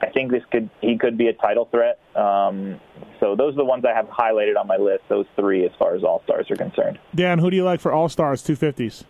[0.00, 1.98] I think this could he could be a title threat.
[2.14, 2.80] Um,
[3.20, 5.02] so those are the ones I have highlighted on my list.
[5.08, 6.98] Those three, as far as all stars are concerned.
[7.14, 9.04] Dan, who do you like for All Stars 250s?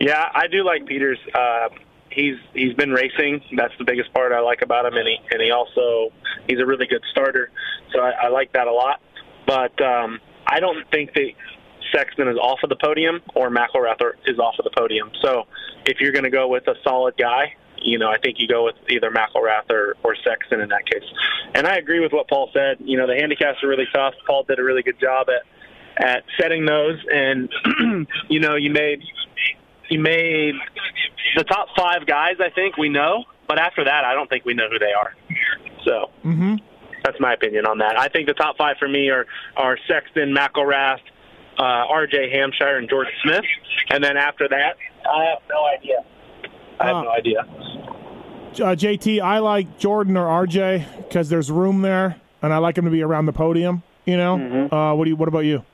[0.00, 1.18] Yeah, I do like Peters.
[1.34, 1.68] Uh,
[2.10, 3.42] he's he's been racing.
[3.56, 6.10] That's the biggest part I like about him, and he and he also
[6.48, 7.50] he's a really good starter.
[7.92, 9.00] So I, I like that a lot.
[9.46, 11.30] But um, I don't think that
[11.92, 15.10] Sexton is off of the podium or McElrath is off of the podium.
[15.22, 15.46] So
[15.86, 18.64] if you're going to go with a solid guy, you know, I think you go
[18.64, 21.04] with either McElrath or, or Sexton in that case.
[21.54, 22.76] And I agree with what Paul said.
[22.80, 24.14] You know, the handicaps are really tough.
[24.26, 25.46] Paul did a really good job at
[25.98, 27.48] at setting those, and
[28.28, 29.02] you know, you made
[29.90, 30.54] you made
[31.36, 32.36] the top five guys.
[32.40, 35.14] I think we know, but after that, I don't think we know who they are.
[35.84, 36.10] So.
[36.24, 36.54] Mm-hmm.
[37.04, 37.96] That's my opinion on that.
[37.98, 39.24] I think the top five for me are
[39.56, 40.98] are Sexton, McElrath,
[41.58, 42.30] uh, R.J.
[42.32, 43.44] Hampshire, and George Smith.
[43.90, 44.76] And then after that,
[45.08, 46.04] I have no idea.
[46.80, 47.40] I have Uh, no idea.
[47.40, 52.84] Uh, JT, I like Jordan or RJ because there's room there, and I like him
[52.84, 53.82] to be around the podium.
[54.04, 54.74] You know, Mm-hmm.
[54.74, 55.16] uh, what do you?
[55.16, 55.64] What about you?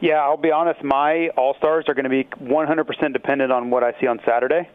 [0.00, 0.82] Yeah, I'll be honest.
[0.84, 4.68] My all stars are going to be 100% dependent on what I see on Saturday,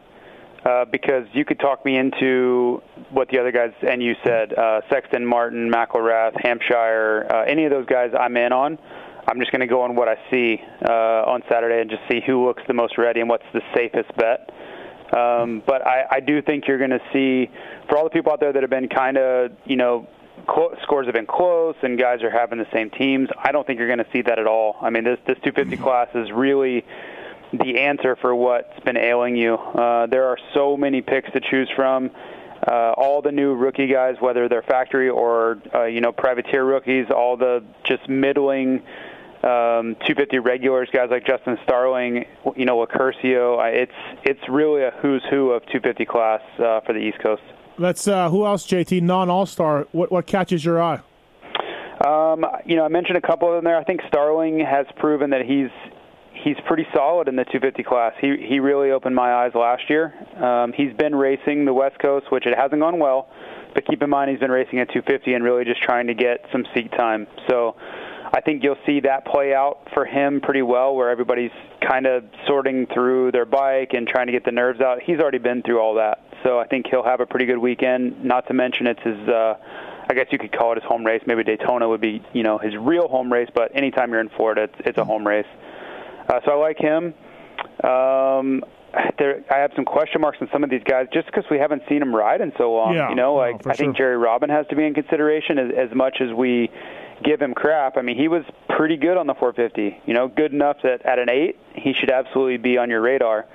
[0.66, 4.82] uh, because you could talk me into what the other guys and you said, uh,
[4.90, 8.78] Sexton, Martin, McElrath, Hampshire, uh, any of those guys I'm in on.
[9.26, 12.20] I'm just going to go on what I see uh, on Saturday and just see
[12.26, 14.50] who looks the most ready and what's the safest bet.
[15.16, 17.50] Um, but I, I do think you're going to see,
[17.88, 20.06] for all the people out there that have been kind of, you know,
[20.46, 23.28] clo- scores have been close and guys are having the same teams.
[23.42, 24.76] I don't think you're going to see that at all.
[24.80, 26.84] I mean, this this 250 class is really
[27.52, 29.54] the answer for what's been ailing you.
[29.54, 32.10] Uh, there are so many picks to choose from.
[32.66, 37.06] Uh, all the new rookie guys, whether they're factory or uh, you know privateer rookies,
[37.10, 38.82] all the just middling
[39.44, 42.24] um, 250 regulars, guys like Justin Starling,
[42.56, 43.62] you know, Locurcio.
[43.74, 47.42] It's it's really a who's who of 250 class uh, for the East Coast.
[47.78, 48.06] Let's.
[48.06, 49.02] Uh, who else, JT?
[49.02, 49.86] Non All Star.
[49.92, 51.00] What what catches your eye?
[52.04, 53.76] Um, you know, I mentioned a couple of them there.
[53.76, 55.70] I think Starling has proven that he's
[56.32, 58.12] he's pretty solid in the 250 class.
[58.20, 60.12] He he really opened my eyes last year.
[60.42, 63.28] Um, he's been racing the West Coast, which it hasn't gone well,
[63.74, 66.44] but keep in mind he's been racing at 250 and really just trying to get
[66.52, 67.26] some seat time.
[67.48, 67.76] So.
[68.32, 71.52] I think you'll see that play out for him pretty well, where everybody's
[71.86, 75.00] kind of sorting through their bike and trying to get the nerves out.
[75.00, 78.24] He's already been through all that, so I think he'll have a pretty good weekend.
[78.24, 79.54] Not to mention it's his, uh,
[80.08, 81.22] I guess you could call it his home race.
[81.26, 84.64] Maybe Daytona would be, you know, his real home race, but anytime you're in Florida,
[84.64, 85.46] it's, it's a home race.
[86.28, 87.14] Uh, so I like him.
[87.82, 88.62] Um,
[89.18, 91.82] there, I have some question marks on some of these guys just because we haven't
[91.88, 92.94] seen them ride in so long.
[92.94, 93.96] Yeah, you know, no, like for I think.
[93.96, 96.70] Jerry Robin has to be in consideration as, as much as we
[97.22, 97.96] give him crap.
[97.96, 100.02] I mean, he was pretty good on the 450.
[100.06, 103.46] You know, good enough that at an eight, he should absolutely be on your radar.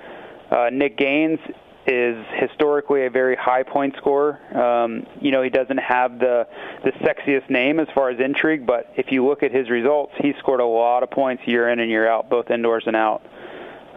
[0.50, 1.38] Uh, Nick Gaines
[1.86, 4.38] is historically a very high point scorer.
[4.54, 6.46] Um, you know, he doesn't have the
[6.84, 10.34] the sexiest name as far as intrigue, but if you look at his results, he
[10.38, 13.22] scored a lot of points year in and year out, both indoors and out.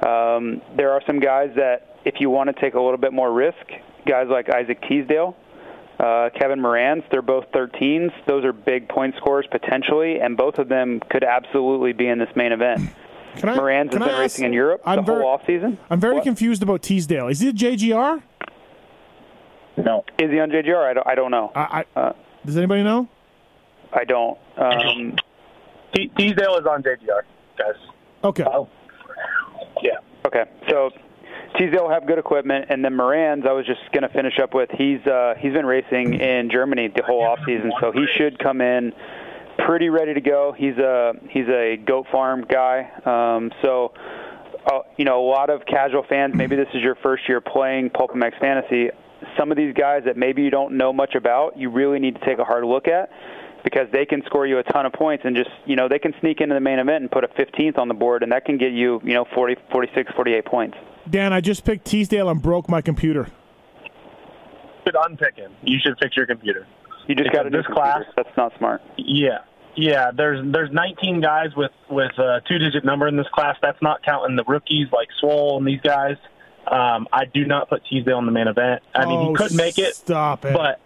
[0.05, 3.31] Um, there are some guys that, if you want to take a little bit more
[3.31, 3.65] risk,
[4.05, 5.35] guys like Isaac Teasdale,
[5.99, 8.11] uh, Kevin Moranz, they're both 13s.
[8.27, 12.35] Those are big point scorers potentially, and both of them could absolutely be in this
[12.35, 12.89] main event.
[13.37, 13.57] Can I?
[13.57, 15.77] Moranz can has I been ask- racing in Europe I'm the very, whole off season.
[15.89, 16.23] I'm very What?
[16.23, 17.27] confused about Teasdale.
[17.29, 18.21] Is he a JGR?
[19.77, 20.83] No, Is he on JGR?
[20.83, 21.51] I don't, I don't know.
[21.55, 22.13] I, I, Uh,
[22.45, 23.07] does anybody know?
[23.91, 24.37] I don't.
[24.57, 25.15] Um,
[25.93, 27.21] Te- Teasdale is on JGR,
[27.57, 27.75] guys.
[28.23, 28.43] Okay.
[28.45, 28.67] oh,
[29.81, 29.97] Yeah.
[30.27, 30.91] Okay, so
[31.57, 34.53] Teasdale will have good equipment, and then Moranz I was just going to finish up
[34.53, 34.69] with.
[34.71, 38.61] He's uh, he's been racing in Germany the whole off season, so he should come
[38.61, 38.93] in
[39.57, 40.53] pretty ready to go.
[40.57, 43.93] He's a he's a goat farm guy, um, so.
[44.65, 46.33] Uh, you know, a lot of casual fans.
[46.33, 48.91] Maybe this is your first year playing Pulp MX Fantasy.
[49.37, 52.25] Some of these guys that maybe you don't know much about, you really need to
[52.25, 53.09] take a hard look at
[53.65, 56.13] because they can score you a ton of points and just you know they can
[56.21, 58.57] sneak into the main event and put a 15th on the board and that can
[58.57, 60.77] get you you know 40 46 48 points
[61.09, 63.27] Dan, I just picked Teasdale and broke my computer.
[63.83, 63.89] You
[64.85, 65.51] should unpick him.
[65.61, 66.65] You should fix your computer.
[67.07, 69.39] You just got to this class- that's not smart Yeah.
[69.75, 73.57] Yeah, there's there's 19 guys with with a two digit number in this class.
[73.61, 76.15] That's not counting the rookies like Swoll and these guys.
[76.67, 78.83] Um, I do not put Teasdale in the main event.
[78.93, 80.53] I mean, Oh, he could make it, Stop it.
[80.53, 80.79] but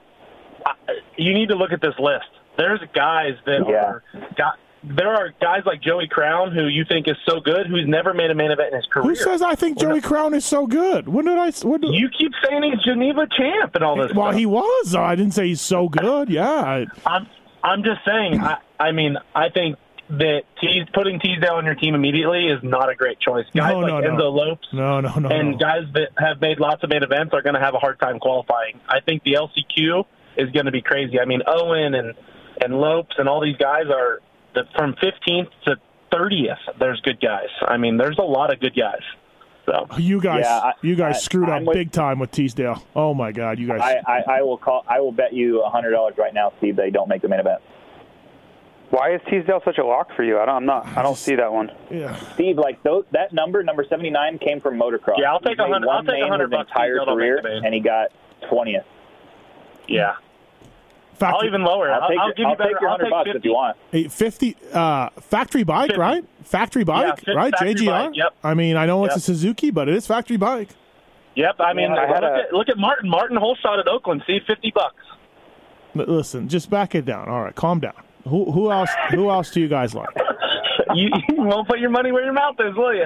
[0.65, 0.71] I,
[1.17, 2.25] you need to look at this list.
[2.57, 3.75] There's guys that Yeah.
[3.75, 4.03] are
[4.37, 4.57] got
[4.95, 8.31] there are guys like Joey Crown who you think is so good who's never made
[8.31, 9.09] a main event in his career.
[9.09, 11.07] Who says I think Joey Crown is so good?
[11.07, 11.51] When did I?
[11.65, 14.13] When did, you keep saying he's Geneva champ and all this.
[14.13, 14.35] Well, stuff.
[14.39, 14.95] he was.
[14.95, 16.29] I didn't say he's so good.
[16.29, 16.85] Yeah.
[17.05, 17.27] I'm
[17.63, 18.39] I'm just saying.
[18.41, 19.77] I, I mean, I think
[20.09, 23.45] that Tees, putting Teasdale on your team immediately is not a great choice.
[23.53, 24.29] Guys No, like no, no.
[24.29, 25.27] Lopes No, no, no.
[25.29, 27.99] and guys that have made lots of main events are going to have a hard
[27.99, 28.79] time qualifying.
[28.87, 30.05] I think the LCQ
[30.37, 31.19] is going to be crazy.
[31.19, 32.13] I mean, Owen and
[32.61, 34.19] and Lopes and all these guys are
[34.63, 35.75] the, from 15th to
[36.11, 36.57] 30th.
[36.79, 37.47] There's good guys.
[37.67, 39.01] I mean, there's a lot of good guys.
[39.65, 42.19] So oh, You guys, Yeah, I- you guys I- screwed I'm up with- big time
[42.19, 42.81] with Teasdale.
[42.95, 43.81] Oh my God, you guys.
[43.81, 44.85] I, I, I will call.
[44.87, 46.75] I will bet you a hundred dollars right now, Steve.
[46.77, 47.61] They don't make the main event.
[48.89, 50.39] Why is Teasdale such a lock for you?
[50.39, 50.87] I don't, I'm not.
[50.97, 51.69] I don't see that one.
[51.91, 52.15] yeah.
[52.35, 55.15] Steve, like those, that number, number seventy nine, came from motocross.
[55.19, 56.95] Yeah, I'll take a made hundred- one I'll take a main hundred his bucks entire
[56.95, 58.11] Steve, don't make career, and he got
[58.49, 58.85] twentieth.
[59.89, 60.15] yeah,
[61.19, 61.91] Factory, I'll even lower.
[61.91, 62.69] I'll I'll, take, I'll give I'll you better.
[62.73, 63.37] take your I'll hundred take bucks 50.
[63.39, 63.77] if you want.
[63.91, 65.99] Hey, 50 uh, factory bike, 50.
[65.99, 66.25] right?
[66.43, 67.51] Factory bike, fi- right?
[67.53, 67.87] factory JGR.
[68.07, 68.33] bike, yep.
[68.43, 70.69] I mean, I know it's a Suzuki, but it is factory bike.
[71.35, 71.55] Yep.
[71.59, 73.09] I mean, I had look, a- at, look at Martin.
[73.09, 74.23] Martin Holstad at Oakland.
[74.27, 74.95] See, fifty bucks.
[75.97, 77.27] L- Listen, just back it down.
[77.29, 77.93] All right, calm down.
[78.25, 78.89] Who who else?
[79.11, 80.09] Who else do you guys like?
[80.93, 83.05] you, you won't put your money where your mouth is, will you?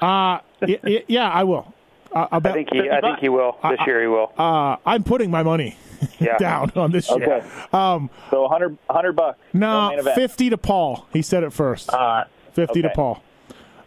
[0.00, 1.72] Uh, y- y- yeah, I will.
[2.12, 2.54] Uh, I I bet.
[2.54, 2.90] think he.
[2.90, 4.00] I think he will this I- year.
[4.02, 4.32] He will.
[4.36, 5.76] uh, I'm putting my money
[6.20, 6.36] Yeah.
[6.38, 7.22] down on this shit.
[7.22, 7.46] Okay.
[7.72, 9.38] Um, So a hundred, hundred bucks.
[9.52, 11.06] no, main 50 to Paul.
[11.12, 11.90] He said it first.
[11.90, 12.26] All right.
[12.54, 12.94] 50 to okay.
[12.94, 13.22] Paul.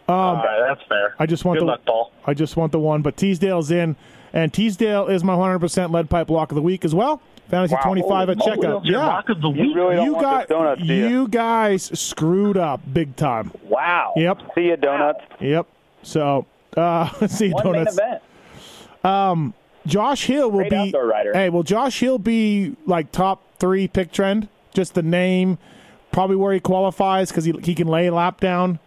[0.08, 0.64] All right.
[0.68, 1.14] That's fair.
[1.18, 2.12] I just want Good the luck, Paul.
[2.26, 3.96] I just want the one, but Teasdale's in,
[4.32, 7.20] and Teasdale is my 100% lead pipe lock of the week as well.
[7.48, 7.80] Fantasy Wow.
[7.82, 8.80] 25 at Holy checkout.
[8.84, 11.06] Yeah, rock of the You really don't you want got donuts, do you?
[11.08, 13.52] you guys screwed up big time.
[13.62, 14.14] Wow.
[14.16, 15.20] Yep, See you, donuts.
[15.40, 15.66] yep.
[16.02, 16.44] So,
[16.76, 17.98] uh, see One main donuts.
[17.98, 18.22] event.
[19.86, 20.94] Josh Hill will Great be.
[21.32, 24.48] Hey, will Josh Hill be like top three pick trend?
[24.74, 25.58] Just the name,
[26.12, 28.78] probably where he qualifies because he he can lay a lap down.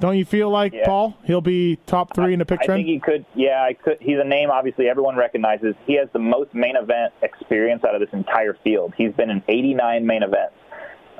[0.00, 0.84] Don't you feel like Yeah.
[0.84, 1.16] Paul?
[1.22, 2.80] He'll be top three in the pick I trend.
[2.80, 3.24] I think he could.
[3.36, 3.98] Yeah, I could.
[4.00, 5.76] He's a name obviously everyone recognizes.
[5.86, 8.94] He has the most main event experience out of this entire field.
[8.96, 10.54] He's been in 89 main events.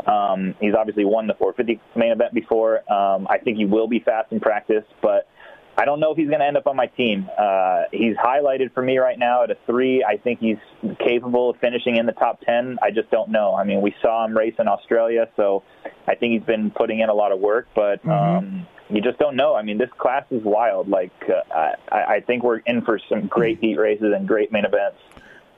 [0.04, 2.78] Um, he's obviously won the 450 main event before.
[2.92, 5.28] Um, I think he will be fast in practice, but
[5.76, 7.28] I don't know if he's going to end up on my team.
[7.38, 10.04] Uh, he's highlighted for me right now at a three.
[10.04, 10.58] I think he's
[10.98, 12.78] capable of finishing in the top 10.
[12.82, 13.54] I just don't know.
[13.54, 15.62] I mean, we saw him race in Australia, so
[16.06, 19.34] I think he's been putting in a lot of work, but um, you just don't
[19.36, 19.54] know.
[19.54, 20.88] I mean, this class is wild.
[20.88, 24.66] Like, uh, I, I think we're in for some great heat races and great main
[24.66, 24.98] events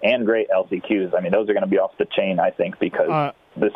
[0.03, 1.13] and great LCQs.
[1.17, 3.73] I mean, those are going to be off the chain, I think, because Uh, this,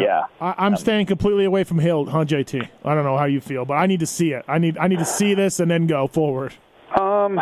[0.00, 0.24] yeah.
[0.40, 2.68] I, I'm staying completely away from Hill, huh, JT?
[2.84, 4.44] I don't know how you feel, but I need to see it.
[4.48, 6.54] I need I need to see this and then go forward.
[6.98, 7.38] Um,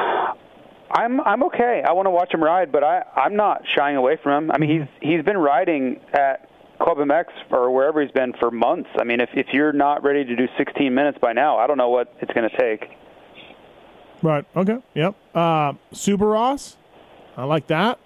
[0.90, 1.82] I'm I'm okay.
[1.86, 4.50] I want to watch him ride, but I I'm not shying away from him.
[4.50, 8.88] I mean, he's he's been riding at Club MX or wherever he's been for months.
[8.98, 11.78] I mean, if if you're not ready to do 16 minutes by now, I don't
[11.78, 12.90] know what it's going to take.
[14.22, 14.44] Right.
[14.56, 14.78] Okay.
[14.94, 15.14] Yep.
[15.34, 16.76] Uh, Soubeyras.
[17.36, 17.98] I like that.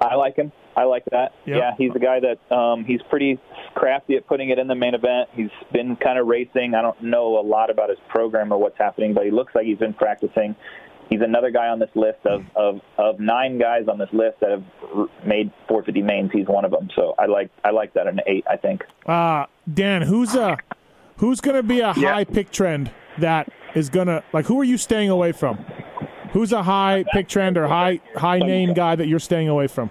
[0.00, 0.52] I like him.
[0.76, 1.32] I like that.
[1.46, 1.56] Yep.
[1.56, 3.38] Yeah, he's a guy that um, he's pretty
[3.74, 5.28] crafty at putting it in the main event.
[5.32, 6.74] He's been kind of racing.
[6.74, 9.66] I don't know a lot about his program or what's happening, but he looks like
[9.66, 10.56] he's been practicing.
[11.10, 14.50] He's another guy on this list of of, of nine guys on this list that
[14.50, 14.64] have
[15.26, 16.30] made 450 mains.
[16.32, 16.88] He's one of them.
[16.96, 18.44] So I like I like that an eight.
[18.50, 18.82] I think.
[19.06, 20.56] Uh, Dan, who's a
[21.18, 22.14] who's going to be a Yeah.
[22.14, 24.46] high pick trend that is going to like?
[24.46, 25.58] Who are you staying away from?
[26.32, 29.90] Who's a high pick trend or high high name guy that you're staying away from?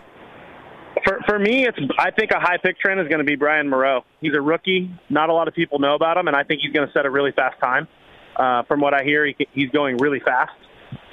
[1.06, 3.70] For for me, it's I think a high pick trend is going to be Brian
[3.70, 4.02] Moreau.
[4.22, 4.94] He's a rookie.
[5.10, 7.06] Not a lot of people know about him, and I think he's going to set
[7.06, 7.88] a really fast time.
[8.36, 10.52] Uh, from what I hear, he, he's going really fast.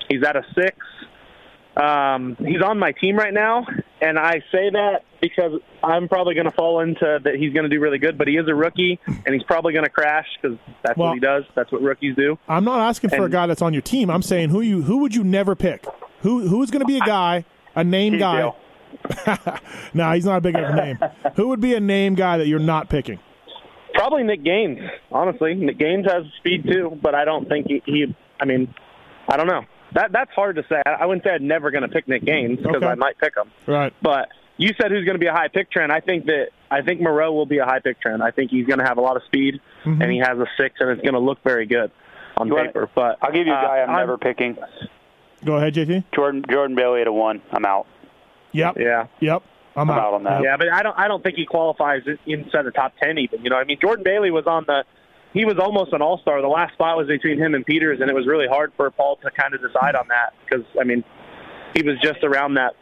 [0.08, 0.76] He's at a six.
[1.76, 3.64] Um, he's on my team right now,
[4.02, 7.68] and I say that because I'm probably going to fall into that he's going to
[7.74, 8.18] do really good.
[8.18, 11.14] But he is a rookie, and he's probably going to crash because that's Well- what
[11.14, 11.44] he does.
[11.54, 12.38] That's what rookies do.
[12.48, 14.10] I'm not asking for a guy that's on your team.
[14.10, 15.86] I'm saying who you who would you never pick?
[16.20, 18.42] Who who's going to be a guy, a name guy?
[18.42, 18.56] Teasdale.
[19.94, 20.98] no, he's not a big enough name.
[21.37, 23.18] who would be a name guy that you're not picking?
[23.94, 25.55] Probably Nick Gaines, honestly.
[25.55, 27.83] Nick Gaines has speed too, but I don't think he.
[27.87, 28.72] he I mean,
[29.29, 29.62] I don't know.
[29.94, 30.81] That that's hard to say.
[30.87, 32.87] I wouldn't say I'm never going to pick Nick Gaines because Okay.
[32.87, 33.50] I might pick him.
[33.66, 33.92] Right.
[34.00, 35.90] But you said who's going to be a high pick trend.
[35.90, 38.22] I think that I think Moreau will be a high pick trend.
[38.22, 40.03] I think he's going to have a lot of speed, Mm-hmm.
[40.03, 41.90] and he has a six, and it's going to look very good
[42.37, 42.88] on You wanna- paper.
[42.94, 44.57] But I'll give you a uh, guy I'm, I'm- never picking.
[45.44, 46.05] Go ahead, JT.
[46.14, 47.43] Jordan Jordan Bailey at a one.
[47.51, 47.86] I'm out.
[48.53, 48.76] Yep.
[48.78, 49.07] Yeah.
[49.20, 49.42] Yep.
[49.76, 50.42] I'm, I'm out on that.
[50.42, 50.98] Yeah, but I don't.
[50.98, 53.18] I don't think he qualifies inside the top ten.
[53.18, 54.84] Even you know, I mean, Jordan Bailey was on the.
[55.32, 56.42] He was almost an all star.
[56.42, 59.16] The last spot was between him and Peters, and it was really hard for Paul
[59.22, 61.05] to kind of decide on that because I mean,
[61.74, 62.72] he was just around that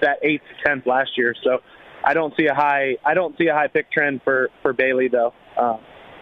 [0.00, 1.34] that eighth to tenth last year.
[1.44, 1.58] So
[2.02, 5.08] I don't see a high I don't see a high pick trend for for Bailey
[5.08, 5.34] though.
[5.56, 5.76] Uh,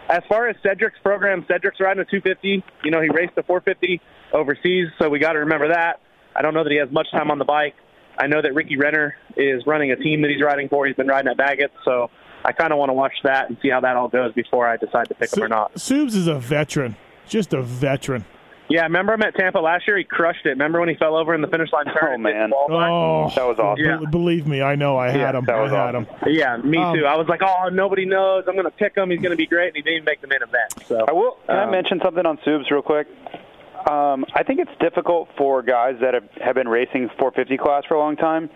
[0.09, 2.63] as far as Cedric's program, Cedric's riding a 250.
[2.83, 4.01] You know, he raced a 450
[4.33, 5.99] overseas, so we got to remember that.
[6.35, 7.75] I don't know that he has much time on the bike.
[8.17, 10.85] I know that Ricky Renner is running a team that he's riding for.
[10.85, 12.09] He's been riding at Baggett, so
[12.43, 14.77] I kind of want to watch that and see how that all goes before I
[14.77, 15.79] decide to pick him or not.
[15.79, 16.95] Subs is a veteran,
[17.27, 18.25] just a veteran.
[18.69, 19.97] Yeah, remember him at Tampa last year?
[19.97, 20.49] He crushed it.
[20.49, 22.15] Remember when he fell over in the finish line turn?
[22.15, 22.51] Oh, man.
[22.53, 23.85] Oh, That was awesome.
[23.85, 23.97] Yeah.
[23.99, 24.97] be- believe me, I know.
[24.97, 25.45] I had Yeah, him.
[25.45, 26.05] that I was had awesome.
[26.05, 26.33] him.
[26.33, 27.05] Yeah, me Um, too.
[27.05, 28.43] I was like, oh, nobody knows.
[28.45, 29.09] I'm going to pick him.
[29.09, 30.85] He's going to be great, and he didn't even make the main event.
[30.85, 31.37] So I will.
[31.47, 33.07] Can I Um, mention something on Subs real quick?
[33.87, 37.93] Um, I think it's difficult for guys that have, have been racing 450 class for
[37.93, 38.49] a long time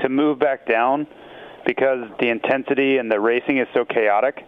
[0.00, 1.06] to move back down
[1.66, 4.44] because the intensity and the racing is so chaotic.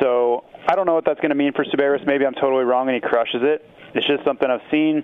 [0.00, 2.04] So I don't know what that's going to mean for Soubeyras.
[2.06, 3.64] Maybe I'm totally wrong and he crushes it.
[3.94, 5.02] It's just something I've seen,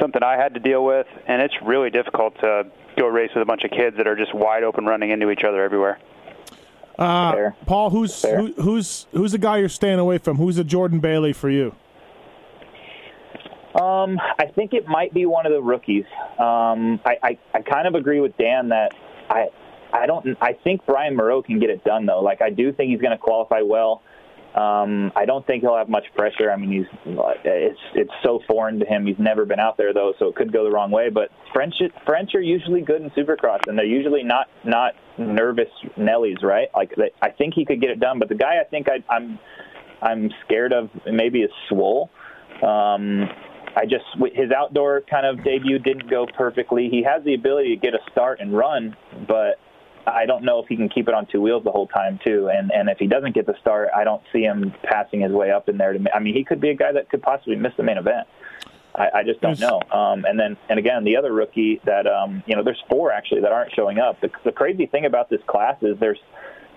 [0.00, 2.64] something I had to deal with, and it's really difficult to
[2.96, 5.44] go race with a bunch of kids that are just wide open running into each
[5.44, 5.98] other everywhere.
[6.98, 7.56] Uh, Fair.
[7.66, 10.36] Paul, who's who, who's who's the guy you're staying away from?
[10.36, 11.74] Who's a Jordan Bailey for you?
[13.82, 16.04] Um, I think it might be one of the rookies.
[16.38, 18.92] Um, I, I, I kind of agree with Dan that
[19.28, 19.48] I
[19.92, 22.20] I don't I think Brian Moreau can get it done though.
[22.20, 24.02] Like I do think he's going to qualify well.
[24.54, 26.50] Um, I don't think he'll have much pressure.
[26.50, 26.86] I mean, he's
[27.44, 29.06] it's it's so foreign to him.
[29.06, 31.08] He's never been out there though, so it could go the wrong way.
[31.08, 31.74] But French
[32.06, 36.68] French are usually good in Supercross, and they're usually not not nervous Nellies, right?
[36.74, 38.18] Like they, I think he could get it done.
[38.18, 39.38] But the guy I think I, I'm
[40.00, 42.10] I'm scared of maybe is Swoll.
[42.62, 43.28] Um,
[43.76, 44.04] I just
[44.34, 46.88] his outdoor kind of debut didn't go perfectly.
[46.90, 48.96] He has the ability to get a start and run,
[49.26, 49.58] but
[50.06, 52.50] I don't know if he can keep it on two wheels the whole time too.
[52.52, 55.50] And and if he doesn't get the start, I don't see him passing his way
[55.50, 55.92] up in there.
[55.92, 56.06] To me.
[56.14, 58.26] I mean, he could be a guy that could possibly miss the main event.
[58.94, 59.80] I, I just don't know.
[59.90, 63.40] Um, and then and again, the other rookie that um, you know, there's four actually
[63.42, 64.20] that aren't showing up.
[64.20, 66.20] The, the crazy thing about this class is there's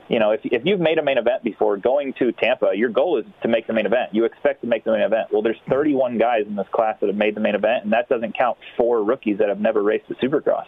[0.09, 3.19] you know, if, if you've made a main event before going to Tampa, your goal
[3.19, 4.13] is to make the main event.
[4.13, 5.29] You expect to make the main event.
[5.31, 8.07] Well, there's 31 guys in this class that have made the main event, and that
[8.07, 10.67] doesn't count four rookies that have never raced the Supercross.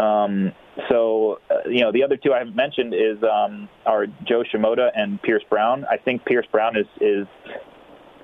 [0.00, 0.52] Um,
[0.90, 4.90] so, uh, you know, the other two I haven't mentioned is um, are Joe Shimoda
[4.94, 5.84] and Pierce Brown.
[5.90, 7.26] I think Pierce Brown is is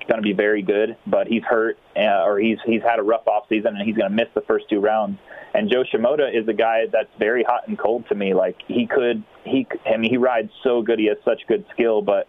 [0.07, 3.27] going to be very good, but he's hurt uh, or he's he's had a rough
[3.27, 5.19] off season and he's going to miss the first two rounds.
[5.53, 8.33] And Joe Shimoda is a guy that's very hot and cold to me.
[8.33, 10.99] Like he could he I mean he rides so good.
[10.99, 12.27] He has such good skill, but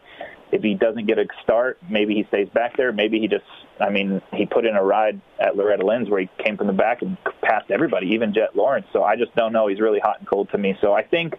[0.52, 2.92] if he doesn't get a start, maybe he stays back there.
[2.92, 3.44] Maybe he just
[3.80, 6.72] I mean he put in a ride at Loretta Lynn's where he came from the
[6.72, 8.86] back and passed everybody, even Jett Lawrence.
[8.92, 9.68] So I just don't know.
[9.68, 10.76] He's really hot and cold to me.
[10.80, 11.34] So I think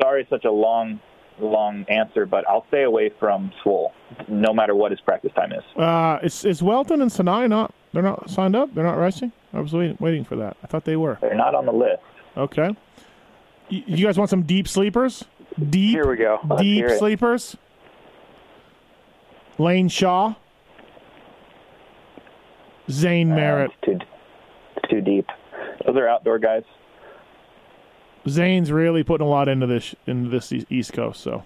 [0.00, 1.00] sorry, it's such a long
[1.42, 3.92] long answer, but I'll stay away from Swoll,
[4.28, 5.62] no matter what his practice time is.
[5.76, 7.74] Uh, is is Welton and Sinai not?
[7.92, 8.72] They're not signed up.
[8.74, 9.32] They're not racing.
[9.52, 10.56] I was waiting, waiting for that.
[10.62, 11.18] I thought they were.
[11.20, 12.02] They're not on the list.
[12.36, 12.68] Okay.
[13.70, 15.24] Y- You guys want some deep sleepers?
[15.58, 16.38] Deep, Here we go.
[16.48, 17.56] Let's deep sleepers.
[19.58, 20.34] Lane Shaw,
[22.90, 23.70] Zane Merritt.
[23.82, 23.98] Uh, too,
[24.88, 25.26] too deep.
[25.86, 26.62] Those are outdoor guys.
[28.28, 31.20] Zane's really putting a lot into this into this East Coast.
[31.20, 31.42] So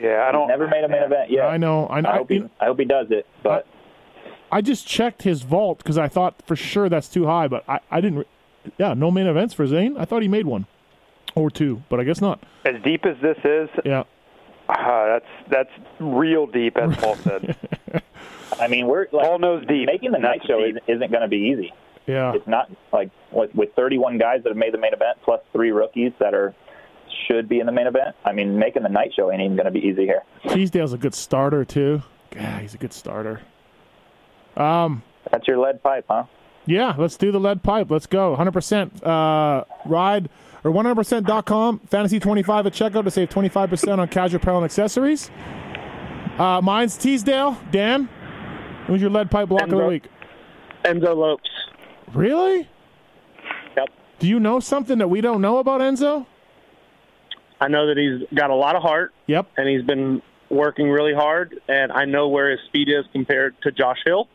[0.00, 0.48] Yeah, I don't.
[0.48, 1.46] Never made a main event yet.
[1.46, 1.86] I know.
[1.88, 2.10] I know.
[2.10, 3.66] I hope, he, I hope he does it, but
[4.52, 7.80] I just checked his vault because I thought for sure that's too high, but I,
[7.90, 8.18] I didn't.
[8.20, 9.96] re- Yeah, no main events for Zane.
[9.96, 10.66] I thought he made one
[11.34, 12.40] or two, but I guess not.
[12.64, 14.04] As deep as this is, Yeah.
[14.68, 17.56] uh, that's that's real deep, as Paul said.
[18.60, 19.86] I mean, we're like Paul knows deep.
[19.86, 20.76] making the night show deep.
[20.76, 21.72] isn't, isn't going to be easy.
[22.06, 22.34] Yeah.
[22.34, 25.70] It's not like with, with 31 guys that have made the main event plus three
[25.70, 26.54] rookies that are
[27.28, 28.16] should be in the main event.
[28.24, 30.22] I mean, making the night show ain't even going to be easy here.
[30.48, 32.02] Teasdale's a good starter too.
[32.34, 33.40] Yeah, he's a good starter.
[34.56, 36.24] Um, That's your lead pipe, huh?
[36.66, 37.90] yeah, let's do the lead pipe.
[37.90, 38.36] Let's go.
[38.36, 40.28] 100% uh, ride
[40.62, 45.30] or 100%.com, fantasy 25 at checkout to save 25% on casual apparel and accessories.
[46.38, 47.56] Uh, mine's Teasdale.
[47.70, 48.08] Dan,
[48.86, 50.08] who's your lead pipe block of the week?
[50.84, 51.50] Enzo Lopes.
[52.14, 52.68] Really?
[53.76, 53.88] Yep.
[54.18, 56.26] Do you know something that we don't know about Enzo?
[57.60, 59.46] I know that he's got a lot of heart Yep.
[59.56, 63.72] and he's been working really hard and I know where his speed is compared to
[63.72, 64.28] Josh Hill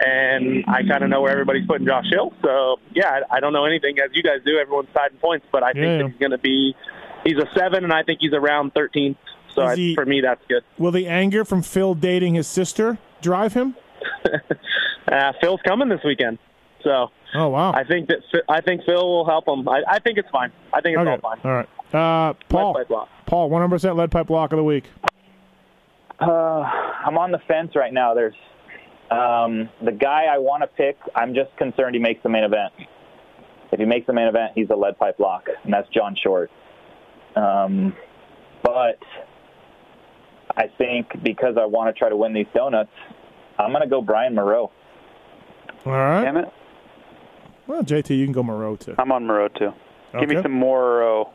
[0.00, 3.52] and I kind of know where everybody's putting Josh Hill so yeah I, I don't
[3.52, 6.06] know anything as you guys do everyone's siding points but I think Yeah.
[6.08, 6.74] he's going to be
[7.24, 9.16] he's a 7 and I think he's around 13
[9.54, 12.96] so I, he- for me that's good Will the anger from Phil dating his sister
[13.20, 13.74] drive him?
[15.10, 16.38] uh, Phil's coming this weekend
[16.82, 17.72] so Oh wow.
[17.72, 20.52] I think that Phil- I think Phil will help him I, I think it's fine
[20.72, 21.10] I think it's okay.
[21.22, 21.68] all fine All right.
[21.94, 22.72] Uh, Paul.
[22.72, 23.08] Lead pipe block.
[23.26, 24.84] Paul, 100% lead pipe block of the week.
[26.20, 28.12] Uh, I'm on the fence right now.
[28.14, 28.34] There's
[29.10, 30.98] um, the guy I want to pick.
[31.14, 32.72] I'm just concerned he makes the main event.
[33.72, 36.50] If he makes the main event, he's a lead pipe lock, and that's John Short.
[37.36, 37.94] Um,
[38.62, 38.98] but
[40.56, 42.90] I think because I want to try to win these donuts,
[43.58, 44.72] I'm going to go Brian Moreau.
[45.86, 46.24] All right.
[46.24, 46.52] Damn it.
[47.68, 48.94] Well, JT, you can go Moreau too.
[48.98, 49.72] I'm on Moreau too.
[50.18, 51.30] Give me some more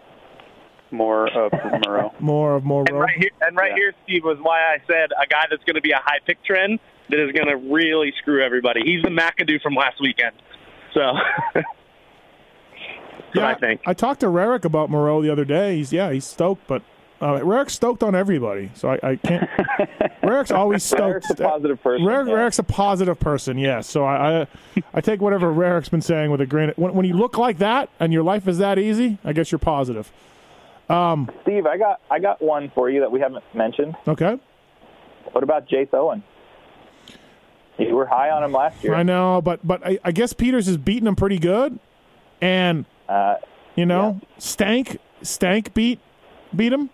[0.92, 1.52] more of
[1.86, 2.12] Moreau.
[2.20, 3.00] More of And Moreau.
[3.00, 3.76] right here, and right Yeah.
[3.78, 6.44] here, Steve, was why I said a guy that's going to be a high pick
[6.44, 6.80] trend
[7.10, 8.82] that is going to really screw everybody.
[8.86, 10.36] He's the McAdoo from last weekend.
[10.94, 11.02] So,
[11.56, 11.66] that's
[13.34, 13.82] what I think.
[13.88, 15.78] I talked to Rarick about Moreau the other day.
[15.78, 16.84] He's yeah, he's stoked, but
[17.24, 19.50] uh, stoked on everybody, so I, I can't.
[20.24, 21.26] Rarick's always stoked.
[21.26, 22.60] Rarick's a positive person, Rarick, yeah.
[22.60, 23.88] A positive person, yes.
[23.88, 24.48] So I, I,
[24.94, 26.74] I take whatever Rarick's been saying with a grain.
[26.76, 29.60] When, when you look like that and your life is that easy, I guess you're
[29.60, 30.12] positive.
[30.90, 33.96] Steve, I got I got one for you that we haven't mentioned.
[34.08, 34.38] Okay,
[35.32, 36.24] What about Jace Owen?
[37.80, 38.94] You were high on him last year.
[38.94, 41.80] I know, but but I, I guess Peters is beating him pretty good,
[42.42, 43.38] and Uh,
[43.76, 46.00] you know, Stank Stank beat
[46.56, 46.90] beat him.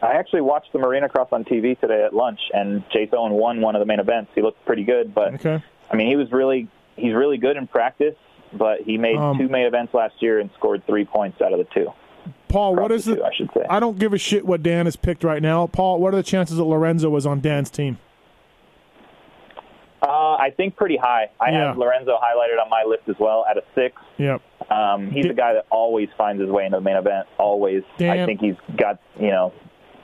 [0.00, 3.60] I actually watched the Marina Cross on TV today at lunch, and Jace Owen won
[3.60, 4.30] one of the main events.
[4.34, 5.62] He looked pretty good, but Okay.
[5.90, 8.14] I mean, he was really he's really good in practice.
[8.52, 11.58] But he made Um, two main events last year and scored three points out of
[11.58, 11.92] the two.
[12.48, 13.20] Paul, what is it?
[13.20, 13.62] I should say.
[13.68, 15.66] I don't give a shit what Dan has picked right now.
[15.66, 17.98] Paul, what are the chances that Lorenzo was on Dan's team?
[20.00, 21.28] Uh, I think pretty high.
[21.40, 21.66] I Yeah.
[21.66, 24.00] have Lorenzo highlighted on my list as well at a six.
[24.16, 24.40] Yep.
[24.70, 27.26] Um, he's Dan- a guy that always finds his way into the main event.
[27.36, 27.82] Always.
[27.98, 29.52] Dan- I think he's got you know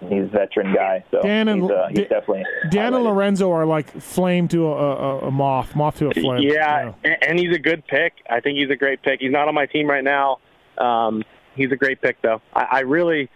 [0.08, 1.04] he's a veteran guy.
[1.10, 3.04] So Dan and- he's, uh, he's Dan- definitely Dan and.
[3.04, 6.42] Lorenzo are like flame to a, a, a moth, moth to a flame.
[6.42, 8.14] Yeah, and, and he's a good pick.
[8.28, 9.20] I think he's a great pick.
[9.20, 10.38] He's not on my team right now.
[10.78, 11.22] Um,
[11.54, 12.40] he's a great pick, though.
[12.52, 13.30] I, I really,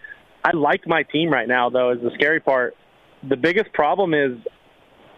[0.45, 1.91] I like my team right now, though.
[1.91, 2.77] Is the scary part.
[3.29, 4.39] The biggest problem is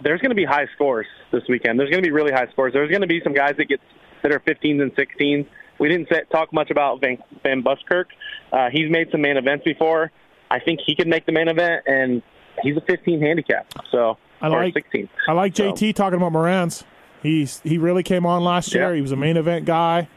[0.02, 1.78] there's going to be high scores this weekend.
[1.78, 2.72] There's going to be really high scores.
[2.72, 3.80] There's going to be some guys that get
[4.22, 5.46] that are 15s and 16s.
[5.78, 8.08] We didn't say, talk much about Van, Van Buskirk.
[8.52, 10.10] Uh, he's made some main events before.
[10.50, 12.22] I think he could make the main event, and
[12.62, 13.66] he's a 15 handicap.
[13.90, 15.08] So I like- 16.
[15.28, 16.84] I like So- JT talking about Moranz.
[17.22, 18.88] He's he really came on last year.
[18.90, 18.94] Yeah.
[18.96, 20.08] He was a main event guy,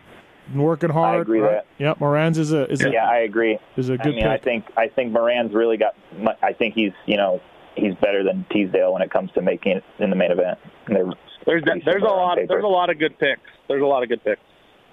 [0.50, 1.18] been working hard.
[1.20, 1.52] I agree right?
[1.52, 1.66] that.
[1.78, 3.60] Yep, Moranz is a is a Yeah, I agree.
[3.76, 4.44] is a good mean, I pick.
[4.44, 5.96] think I think Moran's really got.
[6.42, 7.42] I think he's you know
[7.76, 10.58] he's better than Teasdale when it comes to making it in the main event.
[10.88, 11.06] They're
[11.46, 13.42] There's pretty there's a lot there's a lot of good picks.
[13.68, 14.40] There's a lot of good picks.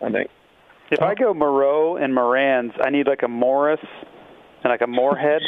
[0.02, 0.30] I think.
[0.90, 3.78] If I go Moreau and Moranz, I need like a Morris
[4.62, 5.42] and like a Moorhead,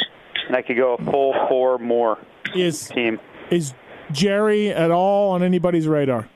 [0.47, 2.17] and I could go a full four more
[2.55, 3.19] is team.
[3.49, 3.73] is
[4.11, 6.29] Jerry at all on anybody's radar?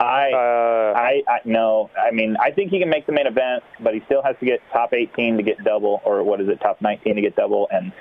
[0.00, 0.32] I.
[0.32, 1.90] Uh, I, I no.
[1.96, 4.46] I mean, I think he can make the main event, but he still has to
[4.46, 7.68] get top 18 to get double, or what is it, top 19 to get double.
[7.70, 7.92] And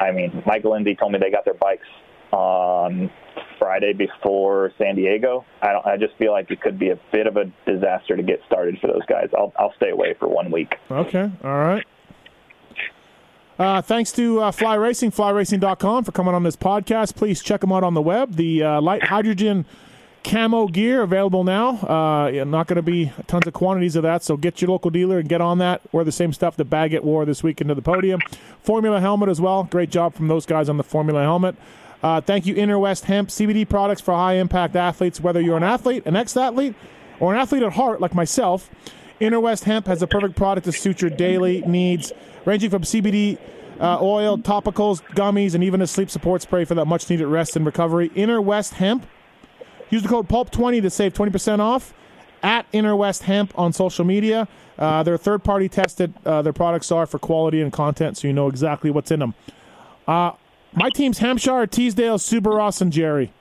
[0.00, 1.86] I mean, Michael Lindsay told me they got their bikes
[2.32, 3.10] on
[3.58, 5.44] Friday before San Diego.
[5.62, 5.86] I don't.
[5.86, 8.78] I just feel like it could be a bit of a disaster to get started
[8.80, 9.28] for those guys.
[9.36, 10.74] I'll I'll stay away for one week.
[10.90, 11.84] Okay, all right.
[13.58, 17.14] Uh, thanks to uh, Fly Racing, flyracing.com for coming on this podcast.
[17.16, 18.34] Please check them out on the web.
[18.34, 19.64] The uh, light hydrogen
[20.24, 21.76] camo gear available now.
[21.76, 24.90] Uh, yeah, not going to be tons of quantities of that, so get your local
[24.90, 25.80] dealer and get on that.
[25.90, 28.20] Wear the same stuff that Baggett wore this week into the podium.
[28.60, 29.64] Formula helmet as well.
[29.64, 31.56] Great job from those guys on the Formula helmet.
[32.02, 35.18] Uh, thank you, Inner West Hemp CBD products for high impact athletes.
[35.18, 36.74] Whether you're an athlete, an ex athlete,
[37.20, 38.68] or an athlete at heart like myself,
[39.20, 42.12] Inner West Hemp has a perfect product to suit your daily needs,
[42.44, 43.38] ranging from CBD
[43.80, 47.56] uh, oil, topicals, gummies, and even a sleep support spray for that much needed rest
[47.56, 48.10] and recovery.
[48.14, 49.06] Inner West Hemp.
[49.88, 51.94] Use the code PULP20 to save 20% off
[52.42, 54.48] at Inner West Hemp on social media.
[54.78, 56.12] Uh, they're third party tested.
[56.24, 59.34] Uh, their products are for quality and content, so you know exactly what's in them.
[60.08, 60.32] Uh,
[60.74, 63.32] my team's Hampshire, Teasdale, Soubeyras, and Jerry.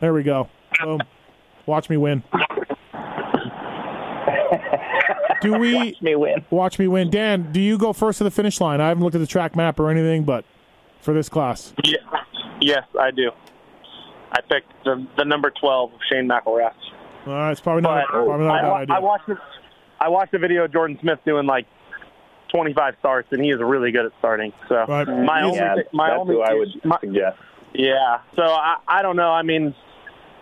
[0.00, 0.48] There we go.
[0.82, 1.00] Boom.
[1.66, 2.22] Watch me win.
[5.44, 6.44] Do we Watch me win.
[6.50, 7.10] watch me win?
[7.10, 8.80] Dan, do you go first to the finish line?
[8.80, 10.44] I haven't looked at the track map or anything, but
[11.00, 11.72] for this class.
[11.84, 11.98] Yeah.
[12.60, 13.30] Yes, I do.
[14.32, 16.72] I picked the the number 12, Shane McElrath.
[17.26, 18.94] All right, it's probably not, But probably not a I, bad wa- idea.
[18.96, 19.36] I watched the,
[20.00, 21.66] I watched the video of Jordan Smith doing like
[22.50, 24.52] 25 starts, and he is really good at starting.
[24.68, 25.06] So Right.
[25.08, 27.38] my only Yeah, thi- my that's only who I would my- suggest.
[27.74, 28.18] yeah.
[28.36, 29.30] So I I don't know.
[29.30, 29.74] I mean,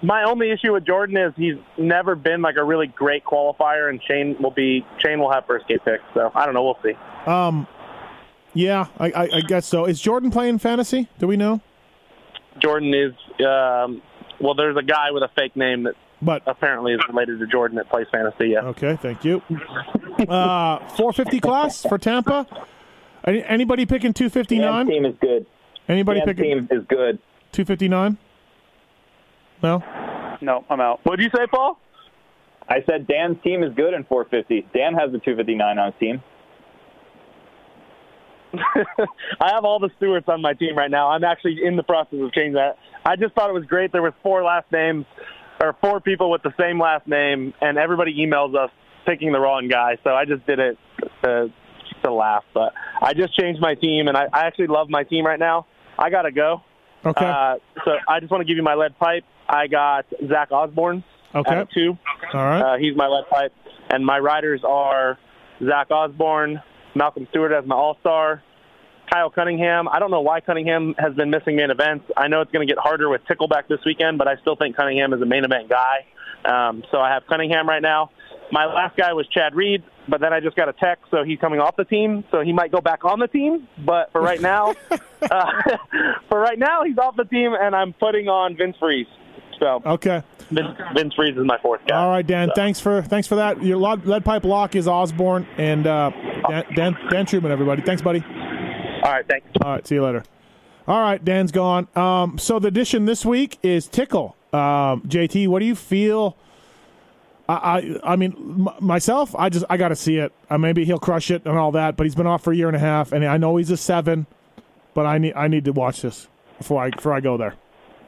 [0.03, 4.01] my only issue with Jordan is he's never been like a really great qualifier, and
[4.07, 6.03] Shane will be Shane will have first gate picks.
[6.15, 6.65] So I don't know.
[6.65, 7.31] We'll see.
[7.31, 7.67] Um,
[8.55, 9.87] yeah, I, I, I guess so.
[9.87, 11.09] Is Jordan playing fantasy?
[11.19, 11.61] Do we know?
[12.61, 13.13] Jordan is
[13.47, 14.03] um,
[14.41, 14.55] well.
[14.55, 17.89] There's a guy with a fake name that But apparently is related to Jordan that
[17.89, 18.49] plays fantasy.
[18.49, 18.61] Yeah.
[18.61, 19.41] okay, thank you.
[20.29, 22.47] Uh, 450 class for Tampa.
[23.25, 24.87] Anybody picking 259?
[24.87, 25.47] team is good.
[25.89, 27.19] Anybody Dan's picking team is good.
[27.53, 28.19] 259?
[29.63, 29.83] No.
[30.41, 31.01] no, I'm out.
[31.05, 31.79] What did you say, Paul?
[32.69, 34.69] I said Dan's team is good in 450.
[34.73, 36.23] Dan has the 259 on his team.
[39.41, 41.11] I have all the Stewarts on my team right now.
[41.11, 42.77] I'm actually in the process of changing that.
[43.05, 43.93] I just thought it was great.
[43.93, 45.07] There was four last names
[45.61, 48.71] or four people with the same last name, and everybody emails us
[49.07, 49.99] picking the wrong guy.
[50.05, 50.79] So I just did it
[51.25, 51.53] to,
[52.05, 52.45] to laugh.
[52.53, 55.67] But I just changed my team, and I, I actually love my team right now.
[55.99, 56.63] I gotta go.
[57.05, 57.25] Okay.
[57.25, 59.25] Uh, so I just want to give you my lead pipe.
[59.53, 61.55] I got Zach Osborne Okay.
[61.55, 61.97] at two.
[62.35, 62.61] All right.
[62.61, 63.53] Uh, he's my left pipe,
[63.91, 65.19] and my riders are
[65.65, 66.61] Zach Osborne,
[66.95, 68.43] Malcolm Stewart as my All Star,
[69.13, 69.89] Kyle Cunningham.
[69.89, 72.07] I don't know why Cunningham has been missing main events.
[72.17, 74.77] I know it's going to get harder with Tickleback this weekend, but I still think
[74.77, 76.07] Cunningham is a main event guy.
[76.45, 78.11] Um, so I have Cunningham right now.
[78.51, 81.39] My last guy was Chad Reed, but then I just got a text, so he's
[81.39, 83.67] coming off the team, so he might go back on the team.
[83.87, 84.75] But for right now,
[85.23, 85.47] uh,
[86.29, 89.07] for right now, he's off the team, and I'm putting on Vince Friese.
[89.59, 90.23] So okay.
[90.51, 91.97] Vince, Vince Friese is my fourth guy.
[91.97, 92.49] All right, Dan.
[92.49, 93.63] So- Thanks for thanks for that.
[93.63, 96.11] Your lead pipe lock is Osborne and uh,
[96.49, 97.51] Dan, Dan Dan Truman.
[97.53, 98.23] Everybody, thanks, buddy.
[99.03, 99.47] All right, thanks.
[99.65, 100.23] All right, see you later.
[100.87, 101.89] All right, Dan's gone.
[101.97, 104.37] Um, so the addition this week is Tickle.
[104.53, 106.37] Um, JT, what do you feel?
[107.49, 107.55] I,
[108.05, 108.33] I, I mean,
[108.69, 110.33] m- myself, I just I got to see it.
[110.51, 112.67] Uh, maybe he'll crush it and all that, but he's been off for a year
[112.69, 114.27] and a half, and I know he's a seven,
[114.95, 116.29] but I need I need to watch this
[116.59, 117.55] before I before I go there.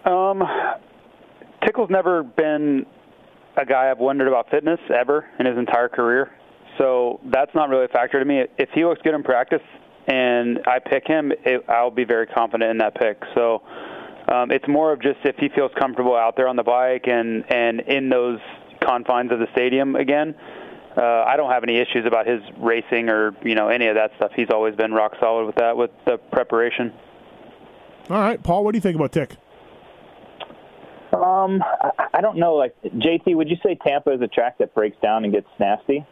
[0.04, 0.42] Um,
[1.64, 2.86] Tickle's never been
[3.56, 6.32] a guy I've wondered about fitness ever in his entire career.
[6.78, 8.44] So that's not really a factor to me.
[8.58, 9.62] If he looks good in practice
[10.06, 13.22] and I pick him, it, I'll be very confident in that pick.
[13.34, 13.62] So
[14.32, 17.44] um, it's more of just if he feels comfortable out there on the bike and
[17.50, 18.40] and in those
[18.80, 20.34] confines of the stadium again.
[20.96, 24.12] Uh, I don't have any issues about his racing or you know any of that
[24.16, 24.32] stuff.
[24.34, 26.92] He's always been rock solid with that with the preparation.
[28.10, 29.36] All right, Paul, what do you think about Tick?
[31.14, 32.54] Um, I, I don't know.
[32.54, 36.04] Like JT, would you say Tampa is a track that breaks down and gets nasty?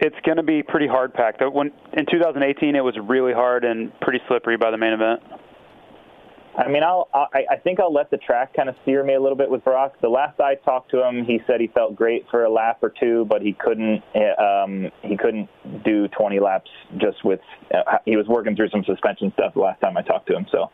[0.00, 1.42] It's going to be pretty hard packed.
[1.52, 5.22] When in 2018, it was really hard and pretty slippery by the main event.
[6.56, 9.20] I mean, I'll, I, I think I'll let the track kind of steer me a
[9.20, 9.94] little bit with Brock.
[10.02, 12.92] The last I talked to him, he said he felt great for a lap or
[13.00, 14.02] two, but he couldn't.
[14.38, 15.48] Um, he couldn't
[15.82, 17.40] do 20 laps just with.
[17.72, 20.46] Uh, he was working through some suspension stuff the last time I talked to him.
[20.52, 20.70] So,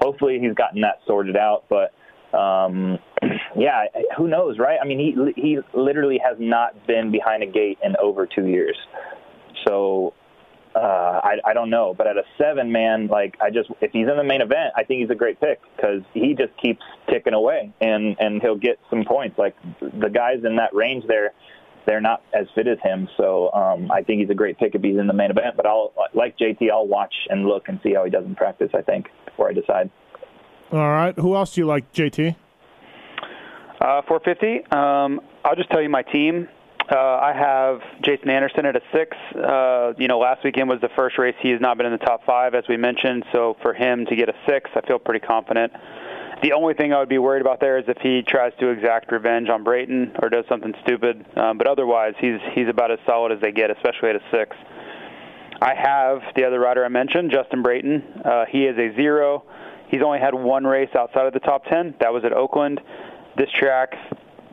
[0.00, 1.64] hopefully, he's gotten that sorted out.
[1.68, 1.92] But
[2.32, 2.98] um,
[3.56, 3.84] yeah,
[4.16, 4.78] who knows, right?
[4.82, 8.76] I mean, he he literally has not been behind a gate in over two years.
[9.66, 10.14] So
[10.74, 14.06] uh, I, I don't know, but at a seven man, like I just if he's
[14.08, 17.34] in the main event, I think he's a great pick because he just keeps ticking
[17.34, 19.38] away and and he'll get some points.
[19.38, 21.32] Like the guys in that range there,
[21.86, 24.82] they're not as fit as him, so um, I think he's a great pick if
[24.82, 25.56] he's in the main event.
[25.56, 28.70] But I'll like JT, I'll watch and look and see how he does in practice.
[28.74, 29.90] I think before I decide.
[30.70, 32.36] All right, who else do you like, JT?
[33.80, 34.70] Uh, 450.
[34.70, 36.48] Um, I'll just tell you my team.
[36.90, 39.16] Uh, I have Jason Anderson at a six.
[39.34, 41.98] Uh, you know, last weekend was the first race he has not been in the
[41.98, 43.24] top five, as we mentioned.
[43.32, 45.72] So for him to get a six, I feel pretty confident.
[46.42, 49.10] The only thing I would be worried about there is if he tries to exact
[49.12, 51.26] revenge on Brayton or does something stupid.
[51.36, 54.56] Um, but otherwise, he's he's about as solid as they get, especially at a six.
[55.60, 58.02] I have the other rider I mentioned, Justin Brayton.
[58.24, 59.44] Uh, he is a zero.
[59.88, 61.94] He's only had one race outside of the top ten.
[62.00, 62.80] That was at Oakland.
[63.36, 63.94] This track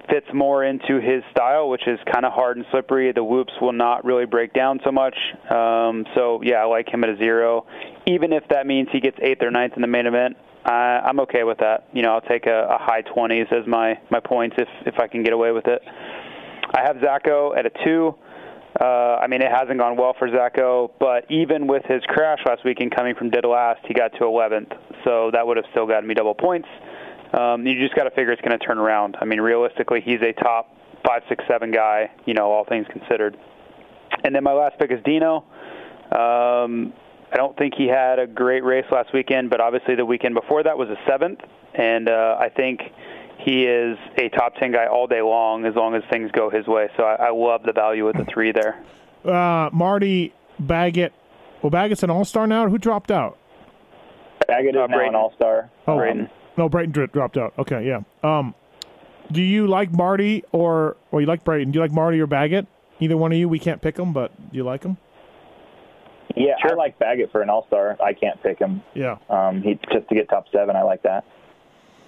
[0.09, 3.11] fits more into his style, which is kind of hard and slippery.
[3.11, 5.15] The whoops will not really break down so much.
[5.49, 7.65] Um, so yeah, I like him at a zero.
[8.07, 11.19] Even if that means he gets eighth or ninth in the main event, I, I'm
[11.21, 11.87] okay with that.
[11.93, 15.07] You know, I'll take a, a high 20s as my my points if if I
[15.07, 15.81] can get away with it.
[15.85, 18.15] I have Zacho at a two.
[18.79, 22.65] Uh, I mean, it hasn't gone well for Zacho, but even with his crash last
[22.65, 24.73] weekend coming from dead last, he got to 11th.
[25.05, 26.67] So that would have still gotten me double points.
[27.33, 29.15] Um, you just got to figure it's going to turn around.
[29.19, 32.11] I mean, realistically, he's a top five, six, seven guy.
[32.25, 33.37] You know, all things considered.
[34.23, 35.45] And then my last pick is Dino.
[36.11, 36.93] Um,
[37.31, 40.63] I don't think he had a great race last weekend, but obviously the weekend before
[40.63, 41.39] that was a seventh,
[41.73, 42.81] and uh, I think
[43.45, 46.65] he is a top ten guy all day long as long as things go his
[46.67, 46.89] way.
[46.97, 48.83] So I, I love the value with the three there.
[49.25, 51.11] Uh, Marty Baggett.
[51.63, 52.69] Well, Baggett's an all star now.
[52.69, 53.39] Who dropped out?
[54.47, 55.71] Baggett is Uh, now an all star.
[55.87, 56.29] Oh, Brayton.
[56.57, 57.53] no, Brayton dropped out.
[57.57, 58.01] Okay, yeah.
[58.23, 58.53] Um,
[59.31, 61.71] do you like Marty or or you like Brayton?
[61.71, 62.67] Do you like Marty or Baggett?
[62.99, 63.49] Either one of you.
[63.49, 64.97] We can't pick them, but do you like them?
[66.35, 66.77] Yeah, I Sure.
[66.77, 67.97] like Baggett for an all star.
[68.03, 68.83] I can't pick him.
[68.93, 69.17] Yeah.
[69.27, 70.75] Um, he just to get top seven.
[70.75, 71.23] I like that.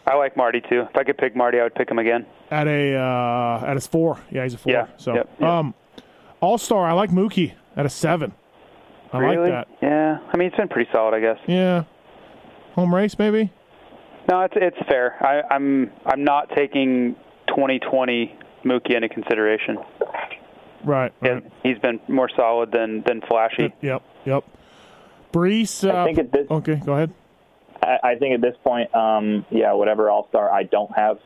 [0.08, 0.86] I like Marty too.
[0.89, 2.26] If I could pick Marty, I would pick him again.
[2.49, 4.20] At a uh, at his four.
[4.32, 4.72] Yeah, he's a four.
[4.72, 5.49] Yeah, So yep, yep.
[5.49, 5.74] um,
[6.39, 6.88] all star.
[6.88, 8.34] I like Mookie at a seven.
[9.12, 9.51] I really?
[9.51, 9.68] like that.
[9.82, 10.20] Yeah.
[10.32, 11.38] I mean, it's been pretty solid, I guess.
[11.47, 11.84] Yeah.
[12.76, 13.51] Home race maybe.
[14.30, 15.16] No, it's it's fair.
[15.22, 17.16] I, I'm I'm not taking
[17.47, 19.78] 2020 Mookie into consideration.
[20.84, 21.14] Right.
[21.22, 21.43] right.
[21.64, 23.74] He's been more solid than than flashy.
[23.82, 24.03] Yep.
[24.26, 24.43] Yep.
[25.34, 25.88] Brees.
[25.88, 27.14] Uh, I think at this, okay, go ahead.
[27.82, 31.17] I, I think at this point, um, yeah, whatever All Star I don't have,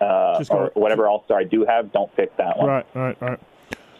[0.00, 2.68] uh, Just or whatever All Star I do have, don't pick that one.
[2.68, 3.40] Right, right, right.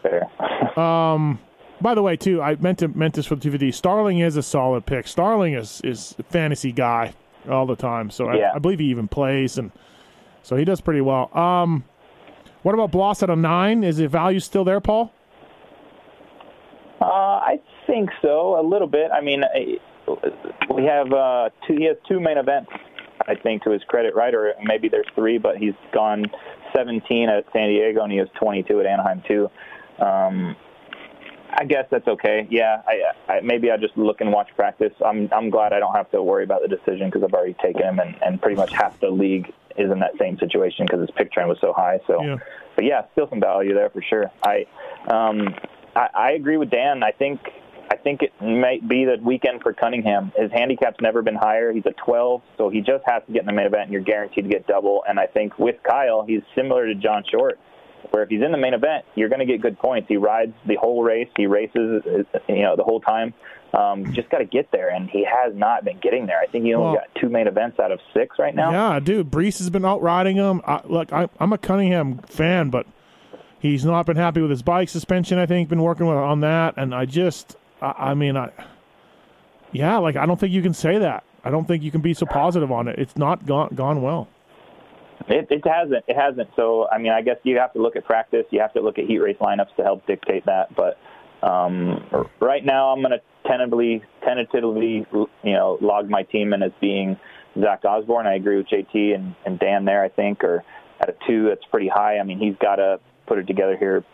[0.03, 0.31] Fair.
[0.79, 1.39] Um,
[1.81, 3.73] by the way, too, I meant to meant this for the DVD.
[3.73, 5.07] Starling is a solid pick.
[5.07, 7.15] Starling is is a fantasy guy
[7.49, 8.51] all the time, so Yeah.
[8.53, 9.73] I, I believe he even plays, and
[10.43, 11.35] so he does pretty well.
[11.37, 11.85] Um,
[12.63, 13.85] what about Bloss at a nine?
[13.85, 15.13] Is the value still there, Paul?
[17.01, 19.11] Uh, I think so, a little bit.
[19.13, 19.43] I mean,
[20.75, 21.77] we have uh, two.
[21.77, 22.71] He has two main events,
[23.27, 24.35] I think, to his credit, right?
[24.35, 26.27] Or maybe there's three, but he's gone
[26.75, 29.51] 17 at San Diego and he has 22 at Anaheim too.
[29.99, 30.57] Um,
[31.59, 32.47] I guess that's okay.
[32.51, 34.93] Yeah, I, I maybe I just look and watch practice.
[35.05, 37.83] I'm I'm glad I don't have to worry about the decision because I've already taken
[37.83, 41.11] him, and, and pretty much half the league is in that same situation because his
[41.17, 42.01] pick trend was so high.
[42.07, 42.37] So Yeah.
[42.75, 44.31] but yeah, still some value there for sure.
[44.43, 44.67] I,
[45.09, 45.55] um,
[45.95, 47.03] I, I agree with Dan.
[47.03, 47.41] I think
[47.91, 50.33] I think it might be the weekend for Cunningham.
[50.37, 51.73] His handicap's never been higher.
[51.73, 54.03] He's a 12, so he just has to get in the main event, and you're
[54.03, 55.05] guaranteed to get double.
[55.09, 57.59] And I think with Kyle, he's similar to John Short,
[58.11, 60.09] where if he's in the main event, you're going to get good points.
[60.09, 61.29] He rides the whole race.
[61.37, 62.03] He races,
[62.49, 63.35] you know, the whole time.
[63.73, 66.39] Um, just got to get there, and he has not been getting there.
[66.41, 68.71] I think he only Well- got two main events out of six right now.
[68.73, 70.61] Yeah, dude, Brees has been out riding him.
[70.67, 72.87] I, look, I, I'm a Cunningham fan, but
[73.59, 75.39] he's not been happy with his bike suspension.
[75.39, 77.57] I think been working with on that, and I just,
[77.87, 78.51] I, I mean, I,
[79.73, 81.25] yeah, like I don't think you can say that.
[81.45, 82.99] I don't think you can be so positive on it.
[82.99, 84.29] It's not gone gone well.
[85.29, 86.05] It, it hasn't.
[86.07, 86.51] It hasn't.
[86.57, 88.45] So, I mean, I guess you have to look at practice.
[88.51, 90.75] You have to look at heat race lineups to help dictate that.
[90.77, 90.99] But
[91.47, 96.73] um, right now, I'm going to tentatively, tentatively, you know, log my team in as
[96.81, 97.19] being
[97.61, 98.27] Zach Osborne.
[98.27, 100.03] I agree with JT and, and Dan there.
[100.03, 100.63] I think, or
[101.01, 102.19] at a two, that's pretty high.
[102.19, 104.05] I mean, he's got to put it together here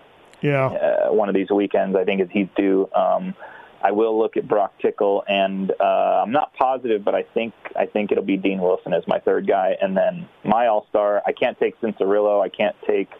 [0.41, 1.97] Yeah, uh, one of these weekends.
[1.97, 2.89] I think as he's due.
[2.95, 3.35] Um,
[3.83, 7.87] I will look at Brock Tickle, and uh, I'm not positive, but I think I
[7.87, 11.23] think it'll be Dean Wilson as my third guy, and then my All Star.
[11.27, 12.43] I can't take Cianciarulo.
[12.45, 13.11] I can't take.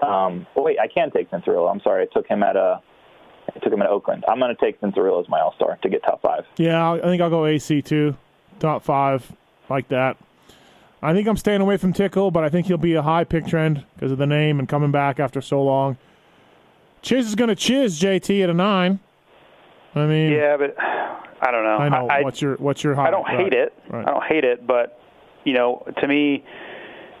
[0.00, 1.70] Um, oh wait, I can take Cianciarulo.
[1.70, 2.78] I'm sorry, I took him at uh,
[3.54, 4.24] I took him at Oakland.
[4.28, 6.44] I'm going to take Cianciarulo as my All Star to get top five.
[6.56, 6.92] yeah.
[6.92, 8.16] I think I'll go AC too,
[8.60, 9.30] top five,
[9.68, 10.16] like that.
[11.00, 13.46] I think I'm staying away from Tickle, but I think he'll be a high pick
[13.46, 15.96] trend because of the name and coming back after so long.
[17.02, 18.98] Chiz is going to chiz JT at a nine.
[20.00, 21.76] I mean, Yeah, but I don't know.
[21.78, 22.08] I know.
[22.08, 23.08] I, what's your what's your high?
[23.08, 23.72] I don't Right, hate it.
[23.90, 24.06] right.
[24.06, 25.00] I don't hate it, but
[25.44, 26.44] you know, to me,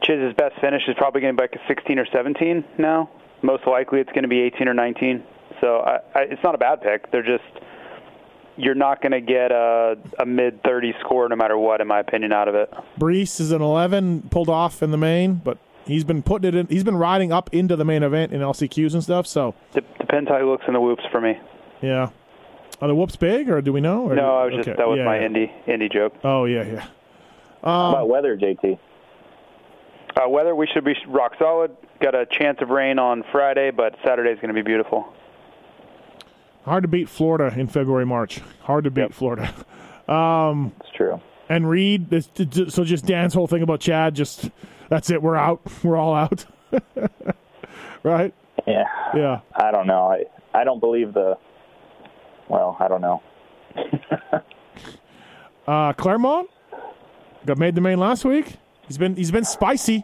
[0.02, 3.10] Chiz's best finish is probably going to be like a 16 or 17 now.
[3.42, 5.22] Most likely, it's going to be 18 or 19.
[5.60, 7.10] So I, I, it's not a bad pick.
[7.10, 7.44] They're just
[8.56, 12.00] you're not going to get a, a mid 30 score no matter what, in my
[12.00, 12.72] opinion, out of it.
[12.98, 16.66] Brees is an 11, pulled off in the main, but he's been putting it in.
[16.66, 19.26] He's been riding up into the main event in LCQs and stuff.
[19.28, 21.38] So De- depends how he looks in the whoops for me.
[21.80, 22.10] yeah,
[22.80, 24.10] are the whoops big or do we know?
[24.10, 25.28] Or- No, I was just that was yeah, my yeah.
[25.28, 26.14] indie indie joke.
[26.24, 26.86] Oh yeah, yeah.
[27.62, 28.78] How Um, about weather, JT?
[30.16, 31.70] Uh, weather, we should be rock solid.
[32.00, 35.12] Got a chance of rain on Friday, but Saturday's going to be beautiful.
[36.64, 38.40] hard to beat Florida in February, March.
[38.62, 39.12] Hard to beat Yep.
[39.12, 39.54] Florida.
[40.08, 41.20] It's true.
[41.50, 42.30] And Reed, this,
[42.68, 44.50] so just Dan's whole thing about Chad, just
[44.88, 45.22] that's it.
[45.22, 45.60] We're out.
[45.84, 46.46] We're all out.
[48.02, 48.32] right?
[48.66, 49.40] Yeah, Yeah.
[49.54, 50.06] I don't know.
[50.10, 50.24] I
[50.58, 51.36] I don't believe the.
[52.48, 53.22] Well, I don't know.
[55.66, 56.48] Uh, Claremont
[57.44, 58.54] got made the main last week.
[58.86, 60.02] He's been he's been spicy.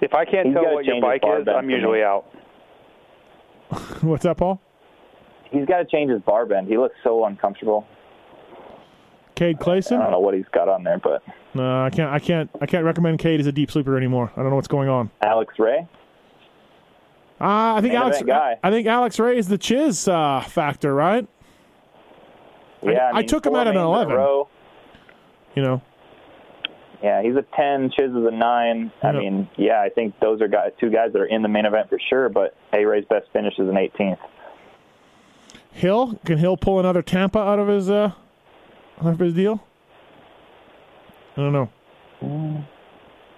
[0.00, 2.24] If I can't He's tell what your bike is, I'm usually out.
[4.00, 4.62] What's that, Paul?
[5.50, 6.68] He's got to change his bar bend.
[6.68, 7.86] He looks so uncomfortable.
[9.34, 9.98] Cade Clason.
[9.98, 12.10] I don't know what he's got on there, but No, I can't.
[12.10, 12.48] I can't.
[12.62, 14.32] I can't recommend Cade as a deep sleeper anymore.
[14.36, 15.10] I don't know what's going on.
[15.20, 15.86] Alex Ray.
[17.38, 18.22] Uh, I think Main Alex.
[18.22, 18.56] guy.
[18.62, 21.28] I think Alex Ray is the chiz uh, factor, right?
[22.82, 24.44] Yeah, I mean, took him four at an mains in a 11.
[25.56, 25.82] You know.
[27.02, 27.90] Yeah, he's a ten.
[27.90, 28.90] Chiz is a nine.
[29.02, 31.64] I mean, yeah, I think those are guys, two guys that are in the main
[31.64, 32.28] event for sure.
[32.28, 34.18] But A Ray's best finish is an 18th.
[35.70, 38.12] Hill can Hill pull another Tampa out of his uh,
[39.00, 39.62] out of his deal?
[41.36, 41.70] I don't know.
[42.20, 42.66] I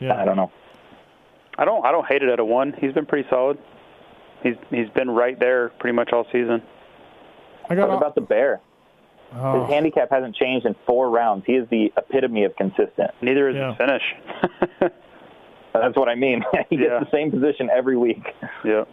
[0.01, 0.23] Yeah.
[0.23, 0.51] I don't know.
[1.59, 2.75] I don't I don't hate it at a one.
[2.81, 3.59] He's been pretty solid.
[4.43, 6.63] He's he's been right there pretty much all season.
[7.69, 7.91] I got.
[7.91, 8.61] What about the Bear?
[9.35, 11.45] Oh, His handicap hasn't changed in four rounds.
[11.47, 13.11] He is the epitome of consistent.
[13.21, 13.69] Neither is Yeah.
[13.69, 14.03] his finish.
[15.73, 16.43] That's what I mean.
[16.71, 16.99] he gets Yeah.
[17.01, 18.23] the same position every week.
[18.65, 18.85] yeah.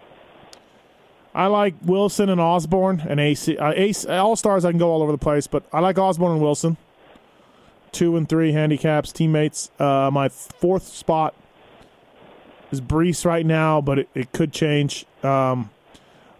[1.35, 3.57] I like Wilson and Osborne and AC.
[3.57, 4.65] Uh, Ace All Stars.
[4.65, 6.77] I can go all over the place, but I like Osborne and Wilson.
[7.91, 9.69] Two and three handicaps, teammates.
[9.79, 11.35] Uh, my fourth spot
[12.71, 15.05] is Brees right now, but it, it could change.
[15.23, 15.69] Um,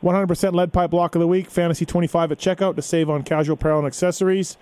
[0.03, 3.55] 100% lead pipe block of the week, fantasy 25 at checkout to save on casual
[3.55, 4.57] apparel and accessories.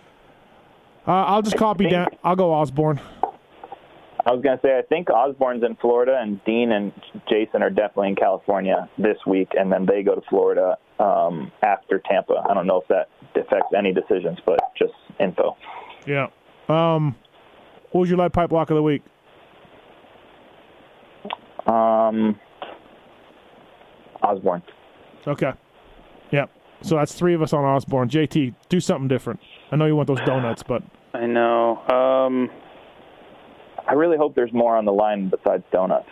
[1.07, 2.07] Uh, I'll just copy down.
[2.23, 2.99] I'll go Osborne.
[4.25, 6.91] I was going to say, I think Osborne's in Florida, and Dean and
[7.29, 12.01] Jason are definitely in California this week, and then they go to Florida um, after
[12.09, 12.43] Tampa.
[12.49, 15.55] I don't know if that affects any decisions, but just info.
[16.07, 16.29] Yeah.
[16.67, 17.15] Um,
[17.91, 19.03] what was your lead pipe block of the week?
[21.67, 22.39] Um,
[24.23, 24.63] Osborne.
[25.27, 25.53] Okay.
[26.31, 26.49] Yep.
[26.81, 28.09] So that's three of us on Osborne.
[28.09, 29.39] JT, do something different.
[29.71, 31.77] I know you want those donuts, but I know.
[31.87, 32.49] Um,
[33.87, 36.09] I really hope there's more on the line besides donuts.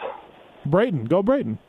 [0.65, 1.59] Braden, go Braden.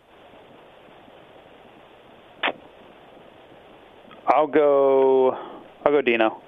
[4.27, 5.33] I'll go.
[5.85, 6.41] I'll go Dino.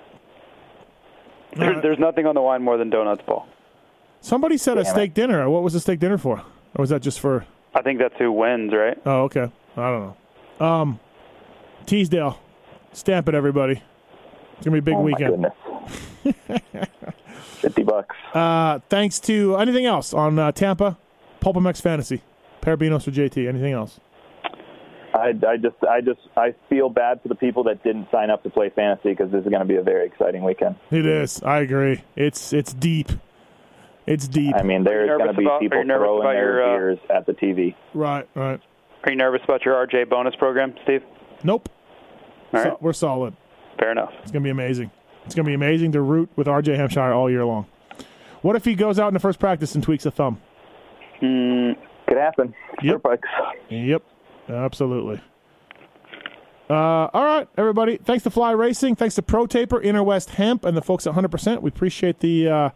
[1.54, 1.82] There, Alright.
[1.82, 3.46] There's nothing on the line more than donuts, Paul.
[4.20, 4.94] Somebody said a Damn it.
[4.94, 5.48] steak dinner.
[5.50, 6.38] What was the steak dinner for?
[6.38, 7.46] Or was that just for?
[7.74, 8.98] I think that's who wins, right?
[9.06, 9.50] Oh, okay.
[9.76, 10.16] I don't know.
[10.60, 10.98] Um,
[11.86, 12.38] Teasdale,
[12.92, 13.82] stamp it, everybody.
[14.56, 15.42] It's gonna be a big oh weekend.
[15.42, 15.52] my
[16.24, 16.88] goodness.
[17.60, 18.14] Fifty bucks.
[18.34, 20.98] Uh, thanks to anything else on uh, Tampa,
[21.40, 22.22] Pulp MX Fantasy,
[22.62, 23.48] Perebijnos for JT.
[23.48, 24.00] Anything else?
[25.14, 28.42] I, I just, I just, I feel bad for the people that didn't sign up
[28.42, 30.76] to play fantasy because this is going to be a very exciting weekend.
[30.90, 31.42] It is.
[31.42, 32.02] I agree.
[32.16, 33.10] It's it's deep.
[34.06, 34.54] It's deep.
[34.54, 37.32] I mean, there's going to be about- people throwing their your, uh, beers at the
[37.32, 37.74] TV.
[37.94, 38.28] Right.
[38.34, 38.60] Right.
[39.06, 41.02] Are you nervous about your RJ bonus program, Steve?
[41.44, 41.68] Nope.
[42.52, 43.34] All So- right, we're solid.
[43.78, 44.12] fair enough.
[44.22, 44.90] It's gonna be amazing.
[45.24, 47.66] It's gonna be amazing to root with RJ Hampshire all year long.
[48.42, 50.40] What if he goes out in the first practice and tweaks a thumb?
[51.20, 51.76] Mm,
[52.06, 52.54] Could happen.
[52.82, 53.02] Yep.
[53.68, 54.02] Yep,
[54.48, 55.20] absolutely.
[56.70, 57.96] Uh, all right, everybody.
[57.96, 58.96] Thanks to Fly Racing.
[58.96, 61.62] Thanks to Pro Taper, Inner West Hemp, and the folks at 100%.
[61.62, 62.70] We appreciate the uh,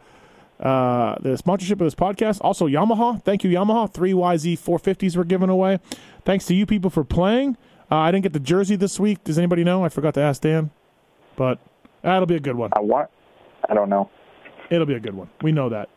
[0.60, 2.38] uh, the sponsorship of this podcast.
[2.42, 3.22] Also, Yamaha.
[3.22, 3.92] Thank you, Yamaha.
[3.92, 5.78] Three YZ 450s were given away.
[6.24, 7.56] Thanks to you people for playing.
[7.90, 9.24] Uh, I didn't get the jersey this week.
[9.24, 9.84] Does anybody know?
[9.84, 10.70] I forgot to ask Dan,
[11.36, 11.58] but
[12.02, 12.70] that'll be a good one.
[12.76, 13.08] I want.
[13.68, 14.10] I don't know.
[14.70, 15.28] It'll be a good one.
[15.42, 15.88] We know that.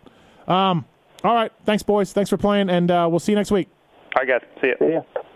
[0.48, 0.86] Um,
[1.24, 1.52] all right.
[1.66, 2.12] Thanks, boys.
[2.14, 3.70] Thanks for playing, and uh, we'll see you next week.
[4.16, 4.50] all right, guys.
[4.62, 4.74] See ya.
[4.80, 5.24] See ya.